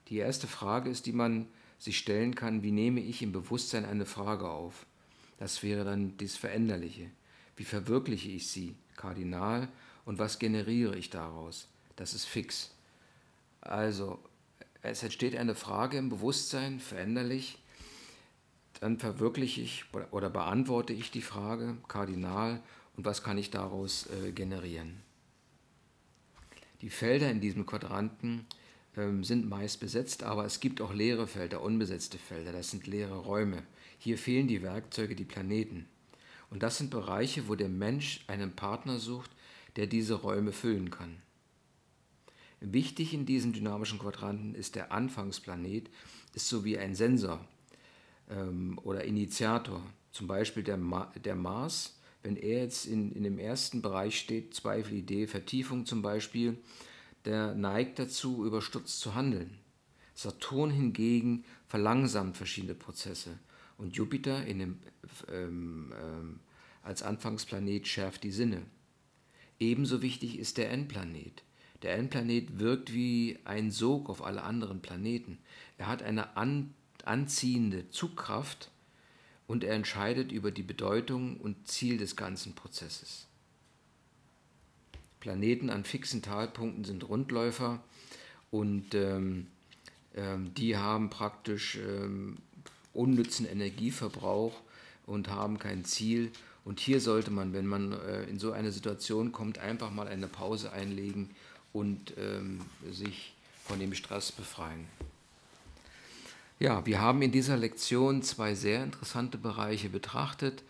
Die 0.07 0.17
erste 0.17 0.47
Frage 0.47 0.89
ist, 0.89 1.05
die 1.05 1.13
man 1.13 1.47
sich 1.77 1.97
stellen 1.97 2.35
kann, 2.35 2.63
wie 2.63 2.71
nehme 2.71 3.01
ich 3.01 3.21
im 3.21 3.31
Bewusstsein 3.31 3.85
eine 3.85 4.05
Frage 4.05 4.49
auf? 4.49 4.85
Das 5.37 5.63
wäre 5.63 5.83
dann 5.85 6.17
das 6.17 6.35
Veränderliche. 6.35 7.09
Wie 7.55 7.63
verwirkliche 7.63 8.29
ich 8.29 8.47
sie, 8.47 8.75
kardinal, 8.95 9.69
und 10.05 10.19
was 10.19 10.39
generiere 10.39 10.97
ich 10.97 11.09
daraus? 11.09 11.67
Das 11.95 12.13
ist 12.13 12.25
fix. 12.25 12.75
Also, 13.61 14.19
es 14.81 15.03
entsteht 15.03 15.35
eine 15.35 15.55
Frage 15.55 15.97
im 15.97 16.09
Bewusstsein, 16.09 16.79
veränderlich, 16.79 17.57
dann 18.83 18.99
verwirkliche 18.99 19.61
ich 19.61 19.85
oder 20.11 20.29
beantworte 20.29 20.91
ich 20.91 21.09
die 21.09 21.21
Frage 21.21 21.77
kardinal 21.87 22.61
und 22.97 23.05
was 23.05 23.23
kann 23.23 23.37
ich 23.37 23.49
daraus 23.49 24.07
äh, 24.07 24.33
generieren. 24.33 24.99
Die 26.81 26.89
Felder 26.89 27.31
in 27.31 27.39
diesem 27.39 27.65
Quadranten 27.65 28.45
ähm, 28.97 29.23
sind 29.23 29.47
meist 29.47 29.79
besetzt, 29.79 30.23
aber 30.23 30.43
es 30.43 30.59
gibt 30.59 30.81
auch 30.81 30.93
leere 30.93 31.27
Felder, 31.27 31.61
unbesetzte 31.61 32.17
Felder, 32.17 32.51
das 32.51 32.71
sind 32.71 32.85
leere 32.85 33.15
Räume. 33.15 33.63
Hier 33.99 34.17
fehlen 34.17 34.49
die 34.49 34.61
Werkzeuge, 34.61 35.15
die 35.15 35.23
Planeten. 35.23 35.87
Und 36.49 36.61
das 36.61 36.77
sind 36.77 36.89
Bereiche, 36.89 37.47
wo 37.47 37.55
der 37.55 37.69
Mensch 37.69 38.25
einen 38.27 38.53
Partner 38.53 38.99
sucht, 38.99 39.31
der 39.77 39.87
diese 39.87 40.15
Räume 40.15 40.51
füllen 40.51 40.91
kann. 40.91 41.21
Wichtig 42.59 43.13
in 43.13 43.25
diesen 43.25 43.53
dynamischen 43.53 43.97
Quadranten 43.97 44.55
ist 44.55 44.75
der 44.75 44.91
Anfangsplanet, 44.91 45.89
ist 46.33 46.49
so 46.49 46.65
wie 46.65 46.77
ein 46.77 46.95
Sensor 46.95 47.47
ähm, 48.29 48.79
oder 48.83 49.03
Initiator. 49.03 49.81
Zum 50.11 50.27
Beispiel 50.27 50.63
der, 50.63 50.77
Ma 50.77 51.11
der 51.23 51.35
Mars 51.35 51.95
wenn 52.23 52.37
er 52.37 52.63
jetzt 52.63 52.85
in, 52.85 53.11
in 53.11 53.23
dem 53.23 53.37
ersten 53.37 53.81
Bereich 53.81 54.17
steht, 54.17 54.53
Zweifel, 54.55 54.93
Idee, 54.93 55.27
Vertiefung 55.27 55.85
zum 55.85 56.01
Beispiel, 56.01 56.57
der 57.25 57.53
neigt 57.53 57.99
dazu, 57.99 58.45
überstürzt 58.45 58.99
zu 58.99 59.13
handeln. 59.13 59.59
Saturn 60.15 60.71
hingegen 60.71 61.43
verlangsamt 61.67 62.37
verschiedene 62.37 62.75
Prozesse 62.75 63.37
und 63.77 63.95
Jupiter 63.95 64.45
in 64.45 64.59
dem, 64.59 64.79
ähm, 65.31 65.93
ähm, 66.01 66.39
als 66.81 67.03
Anfangsplanet 67.03 67.87
schärft 67.87 68.23
die 68.23 68.31
Sinne. 68.31 68.61
Ebenso 69.59 70.01
wichtig 70.01 70.39
ist 70.39 70.57
der 70.57 70.71
Endplanet. 70.71 71.43
Der 71.81 71.95
Endplanet 71.95 72.59
wirkt 72.59 72.93
wie 72.93 73.39
ein 73.43 73.71
Sog 73.71 74.09
auf 74.09 74.23
alle 74.23 74.43
anderen 74.43 74.81
Planeten. 74.81 75.39
Er 75.77 75.87
hat 75.87 76.03
eine 76.03 76.37
an, 76.37 76.73
anziehende 77.03 77.89
Zugkraft 77.89 78.69
und 79.47 79.63
er 79.63 79.75
entscheidet 79.75 80.31
über 80.31 80.51
die 80.51 80.63
Bedeutung 80.63 81.37
und 81.37 81.67
Ziel 81.67 81.97
des 81.97 82.15
ganzen 82.15 82.53
Prozesses. 82.53 83.27
Planeten 85.19 85.69
an 85.69 85.85
fixen 85.85 86.21
Talpunkten 86.21 86.83
sind 86.83 87.07
Rundläufer 87.07 87.81
und 88.51 88.93
ähm, 88.93 89.47
ähm, 90.15 90.53
die 90.55 90.77
haben 90.77 91.09
praktisch 91.09 91.77
ähm, 91.77 92.37
unnützen 92.93 93.45
Energieverbrauch 93.45 94.53
und 95.05 95.29
haben 95.29 95.59
kein 95.59 95.85
Ziel. 95.85 96.31
Und 96.65 96.79
hier 96.79 97.01
sollte 97.01 97.31
man, 97.31 97.53
wenn 97.53 97.65
man 97.65 97.93
äh, 97.93 98.23
in 98.23 98.39
so 98.39 98.51
eine 98.51 98.71
Situation 98.71 99.31
kommt, 99.31 99.57
einfach 99.57 99.91
mal 99.91 100.07
eine 100.07 100.27
Pause 100.27 100.71
einlegen 100.71 101.29
und 101.73 102.13
ähm, 102.17 102.61
sich 102.91 103.33
von 103.63 103.79
dem 103.79 103.93
Stress 103.93 104.31
befreien. 104.31 104.87
Ja, 106.59 106.85
wir 106.85 107.01
haben 107.01 107.21
in 107.21 107.31
dieser 107.31 107.57
Lektion 107.57 108.21
zwei 108.21 108.53
sehr 108.53 108.83
interessante 108.83 109.37
Bereiche 109.37 109.89
betrachtet. 109.89 110.63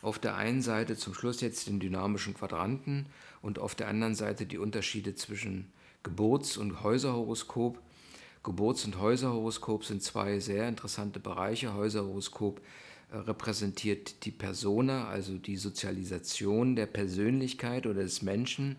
Auf 0.00 0.18
der 0.18 0.36
einen 0.36 0.62
Seite 0.62 0.96
zum 0.96 1.12
Schluss 1.12 1.40
jetzt 1.40 1.66
den 1.66 1.80
dynamischen 1.80 2.34
Quadranten 2.34 3.06
und 3.42 3.58
auf 3.58 3.74
der 3.74 3.88
anderen 3.88 4.14
Seite 4.14 4.46
die 4.46 4.58
Unterschiede 4.58 5.14
zwischen 5.14 5.72
Geburts- 6.02 6.56
und 6.56 6.82
Häuserhoroskop. 6.82 7.80
Geburts- 8.42 8.84
und 8.84 9.00
Häuserhoroskop 9.00 9.84
sind 9.84 10.02
zwei 10.02 10.38
sehr 10.38 10.68
interessante 10.68 11.18
Bereiche. 11.18 11.74
Häuserhoroskop 11.74 12.60
äh, 13.10 13.16
repräsentiert 13.16 14.24
die 14.26 14.30
Persona, 14.30 15.08
also 15.08 15.36
die 15.36 15.56
Sozialisation 15.56 16.76
der 16.76 16.86
Persönlichkeit 16.86 17.86
oder 17.86 18.02
des 18.02 18.22
Menschen, 18.22 18.76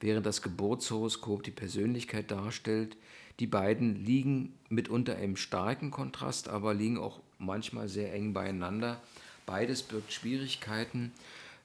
während 0.00 0.24
das 0.24 0.40
Geburtshoroskop 0.40 1.42
die 1.42 1.50
Persönlichkeit 1.50 2.30
darstellt. 2.30 2.96
Die 3.40 3.46
beiden 3.46 4.04
liegen 4.04 4.54
mitunter 4.68 5.18
im 5.18 5.36
starken 5.36 5.90
Kontrast, 5.90 6.48
aber 6.48 6.74
liegen 6.74 6.98
auch 6.98 7.20
manchmal 7.38 7.88
sehr 7.88 8.12
eng 8.12 8.32
beieinander. 8.32 9.00
Beides 9.46 9.82
birgt 9.82 10.12
Schwierigkeiten. 10.12 11.12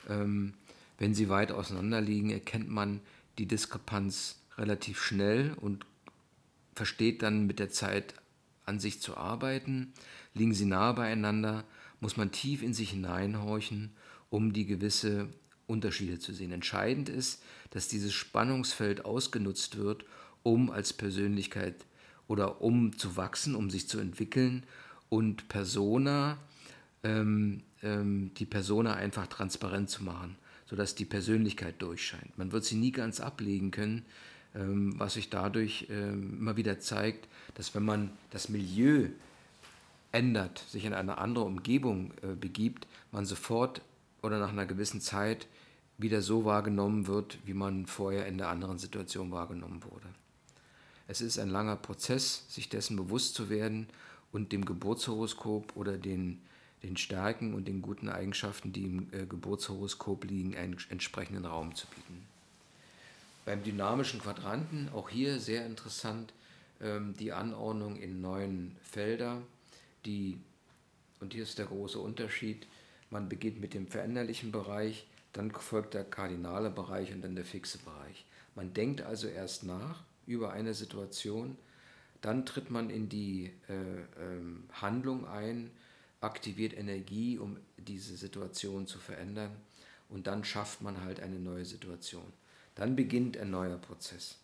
Ähm, 0.07 0.53
wenn 0.99 1.15
sie 1.15 1.29
weit 1.29 1.51
auseinander 1.51 1.99
liegen, 1.99 2.29
erkennt 2.29 2.69
man 2.69 3.01
die 3.37 3.47
Diskrepanz 3.47 4.39
relativ 4.57 5.01
schnell 5.01 5.53
und 5.59 5.85
versteht 6.75 7.23
dann 7.23 7.47
mit 7.47 7.59
der 7.59 7.69
Zeit 7.69 8.13
an 8.65 8.79
sich 8.79 9.01
zu 9.01 9.17
arbeiten. 9.17 9.93
Liegen 10.33 10.53
sie 10.53 10.65
nahe 10.65 10.93
beieinander, 10.93 11.63
muss 11.99 12.17
man 12.17 12.31
tief 12.31 12.61
in 12.61 12.73
sich 12.73 12.91
hineinhorchen, 12.91 13.91
um 14.29 14.53
die 14.53 14.65
gewisse 14.65 15.27
Unterschiede 15.67 16.19
zu 16.19 16.33
sehen. 16.33 16.51
Entscheidend 16.51 17.09
ist, 17.09 17.41
dass 17.71 17.87
dieses 17.87 18.13
Spannungsfeld 18.13 19.05
ausgenutzt 19.05 19.77
wird, 19.77 20.05
um 20.43 20.69
als 20.69 20.93
Persönlichkeit 20.93 21.75
oder 22.27 22.61
um 22.61 22.97
zu 22.97 23.17
wachsen, 23.17 23.55
um 23.55 23.69
sich 23.69 23.87
zu 23.87 23.99
entwickeln 23.99 24.63
und 25.09 25.47
Persona, 25.49 26.37
ähm, 27.03 27.61
ähm, 27.81 28.31
die 28.37 28.45
Persona 28.45 28.93
einfach 28.95 29.27
transparent 29.27 29.89
zu 29.89 30.03
machen, 30.03 30.35
sodass 30.65 30.95
die 30.95 31.05
Persönlichkeit 31.05 31.81
durchscheint. 31.81 32.37
Man 32.37 32.51
wird 32.51 32.65
sie 32.65 32.75
nie 32.75 32.91
ganz 32.91 33.19
ablegen 33.19 33.71
können, 33.71 34.05
ähm, 34.55 34.93
was 34.97 35.15
sich 35.15 35.29
dadurch 35.29 35.87
ähm, 35.89 36.37
immer 36.39 36.57
wieder 36.57 36.79
zeigt, 36.79 37.27
dass 37.55 37.75
wenn 37.75 37.83
man 37.83 38.11
das 38.31 38.49
Milieu 38.49 39.09
ändert, 40.11 40.59
sich 40.69 40.85
in 40.85 40.93
eine 40.93 41.17
andere 41.17 41.45
Umgebung 41.45 42.11
äh, 42.21 42.35
begibt, 42.35 42.87
man 43.11 43.25
sofort 43.25 43.81
oder 44.21 44.39
nach 44.39 44.49
einer 44.49 44.65
gewissen 44.65 45.01
Zeit 45.01 45.47
wieder 45.97 46.21
so 46.21 46.45
wahrgenommen 46.45 47.07
wird, 47.07 47.37
wie 47.45 47.53
man 47.53 47.85
vorher 47.85 48.25
in 48.27 48.37
der 48.37 48.49
anderen 48.49 48.77
Situation 48.77 49.31
wahrgenommen 49.31 49.83
wurde. 49.83 50.07
Es 51.07 51.21
ist 51.21 51.37
ein 51.37 51.49
langer 51.49 51.75
Prozess, 51.75 52.45
sich 52.49 52.69
dessen 52.69 52.95
bewusst 52.95 53.35
zu 53.35 53.49
werden 53.49 53.87
und 54.31 54.51
dem 54.51 54.65
Geburtshoroskop 54.65 55.75
oder 55.75 55.97
den, 55.97 56.41
den 56.81 56.97
Stärken 56.97 57.53
und 57.53 57.67
den 57.67 57.81
guten 57.81 58.09
Eigenschaften, 58.09 58.71
die 58.71 58.85
im 58.85 59.07
äh, 59.11 59.25
Geburtshoroskop 59.25 60.23
liegen, 60.25 60.55
einen 60.55 60.77
entsprechenden 60.89 61.45
Raum 61.45 61.75
zu 61.75 61.87
bieten. 61.87 62.25
Beim 63.45 63.63
dynamischen 63.63 64.21
Quadranten, 64.21 64.89
auch 64.93 65.09
hier 65.09 65.39
sehr 65.39 65.65
interessant, 65.65 66.33
ähm, 66.81 67.13
die 67.19 67.33
Anordnung 67.33 67.97
in 67.97 68.21
neun 68.21 68.75
Felder, 68.81 69.41
die, 70.05 70.37
und 71.19 71.33
hier 71.33 71.43
ist 71.43 71.57
der 71.57 71.65
große 71.65 71.99
Unterschied, 71.99 72.65
man 73.09 73.27
beginnt 73.27 73.59
mit 73.59 73.73
dem 73.73 73.87
veränderlichen 73.87 74.51
Bereich, 74.51 75.05
dann 75.33 75.51
folgt 75.51 75.93
der 75.93 76.05
kardinale 76.05 76.69
Bereich 76.69 77.11
und 77.11 77.21
dann 77.21 77.35
der 77.35 77.45
fixe 77.45 77.79
Bereich. 77.79 78.25
Man 78.55 78.73
denkt 78.73 79.01
also 79.01 79.27
erst 79.27 79.63
nach 79.63 80.03
über 80.25 80.53
eine 80.53 80.73
Situation, 80.73 81.57
dann 82.21 82.45
tritt 82.45 82.71
man 82.71 82.89
in 82.89 83.09
die 83.09 83.51
äh, 83.67 83.73
ähm, 84.21 84.63
Handlung 84.71 85.27
ein, 85.27 85.71
aktiviert 86.21 86.75
Energie, 86.75 87.37
um 87.37 87.57
diese 87.77 88.15
Situation 88.15 88.87
zu 88.87 88.97
verändern 88.99 89.51
und 90.09 90.27
dann 90.27 90.43
schafft 90.43 90.81
man 90.81 91.01
halt 91.01 91.19
eine 91.19 91.39
neue 91.39 91.65
Situation. 91.65 92.31
Dann 92.75 92.95
beginnt 92.95 93.37
ein 93.37 93.51
neuer 93.51 93.77
Prozess. 93.77 94.37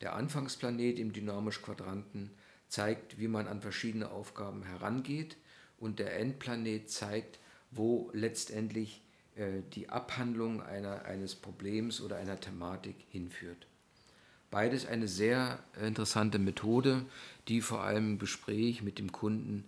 Der 0.00 0.14
Anfangsplanet 0.14 0.98
im 0.98 1.12
dynamisch-Quadranten 1.12 2.30
zeigt, 2.68 3.18
wie 3.18 3.28
man 3.28 3.46
an 3.46 3.60
verschiedene 3.60 4.10
Aufgaben 4.10 4.62
herangeht 4.62 5.36
und 5.78 5.98
der 5.98 6.18
Endplanet 6.18 6.90
zeigt, 6.90 7.38
wo 7.70 8.10
letztendlich 8.12 9.02
äh, 9.36 9.62
die 9.74 9.88
Abhandlung 9.88 10.62
einer, 10.62 11.04
eines 11.04 11.34
Problems 11.34 12.00
oder 12.00 12.16
einer 12.16 12.40
Thematik 12.40 12.96
hinführt. 13.08 13.66
Beides 14.56 14.86
eine 14.86 15.06
sehr 15.06 15.58
interessante 15.82 16.38
Methode, 16.38 17.04
die 17.46 17.60
vor 17.60 17.82
allem 17.82 18.12
im 18.12 18.18
Gespräch 18.18 18.80
mit 18.80 18.98
dem 18.98 19.12
Kunden 19.12 19.64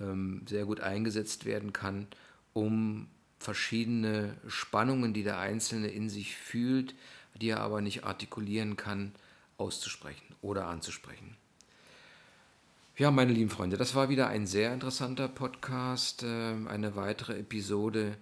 ähm, 0.00 0.42
sehr 0.48 0.64
gut 0.64 0.78
eingesetzt 0.78 1.44
werden 1.44 1.72
kann, 1.72 2.06
um 2.52 3.08
verschiedene 3.40 4.36
Spannungen, 4.46 5.12
die 5.12 5.24
der 5.24 5.40
Einzelne 5.40 5.88
in 5.88 6.08
sich 6.08 6.36
fühlt, 6.36 6.94
die 7.34 7.48
er 7.48 7.58
aber 7.58 7.80
nicht 7.80 8.04
artikulieren 8.04 8.76
kann, 8.76 9.10
auszusprechen 9.56 10.36
oder 10.40 10.68
anzusprechen. 10.68 11.36
Ja, 12.96 13.10
meine 13.10 13.32
lieben 13.32 13.50
Freunde, 13.50 13.76
das 13.76 13.96
war 13.96 14.08
wieder 14.08 14.28
ein 14.28 14.46
sehr 14.46 14.72
interessanter 14.72 15.26
Podcast, 15.26 16.22
äh, 16.22 16.54
eine 16.68 16.94
weitere 16.94 17.40
Episode 17.40 18.16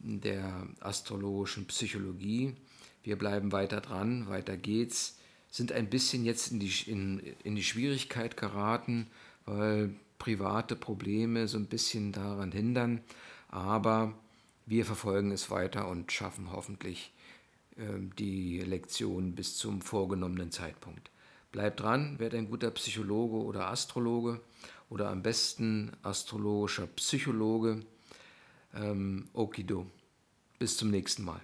der 0.00 0.66
astrologischen 0.80 1.66
Psychologie. 1.66 2.56
Wir 3.04 3.16
bleiben 3.16 3.52
weiter 3.52 3.80
dran, 3.80 4.28
weiter 4.28 4.56
geht's, 4.56 5.18
sind 5.52 5.70
ein 5.70 5.90
bisschen 5.90 6.24
jetzt 6.24 6.50
in 6.50 6.60
die, 6.60 6.72
in, 6.86 7.20
in 7.44 7.54
die 7.54 7.62
Schwierigkeit 7.62 8.38
geraten, 8.38 9.06
weil 9.44 9.94
private 10.18 10.74
Probleme 10.74 11.46
so 11.46 11.58
ein 11.58 11.66
bisschen 11.66 12.10
daran 12.10 12.52
hindern, 12.52 13.02
aber 13.48 14.14
wir 14.64 14.86
verfolgen 14.86 15.30
es 15.30 15.50
weiter 15.50 15.88
und 15.88 16.10
schaffen 16.10 16.50
hoffentlich 16.52 17.12
äh, 17.76 17.82
die 18.18 18.60
Lektion 18.60 19.34
bis 19.34 19.58
zum 19.58 19.82
vorgenommenen 19.82 20.50
Zeitpunkt. 20.50 21.10
Bleibt 21.50 21.80
dran, 21.80 22.18
werdet 22.18 22.38
ein 22.38 22.48
guter 22.48 22.70
Psychologe 22.70 23.36
oder 23.36 23.68
Astrologe 23.68 24.40
oder 24.88 25.10
am 25.10 25.22
besten 25.22 25.92
astrologischer 26.02 26.86
Psychologe. 26.86 27.84
Ähm, 28.74 29.28
Okido. 29.34 29.86
Bis 30.58 30.78
zum 30.78 30.90
nächsten 30.90 31.24
Mal. 31.24 31.42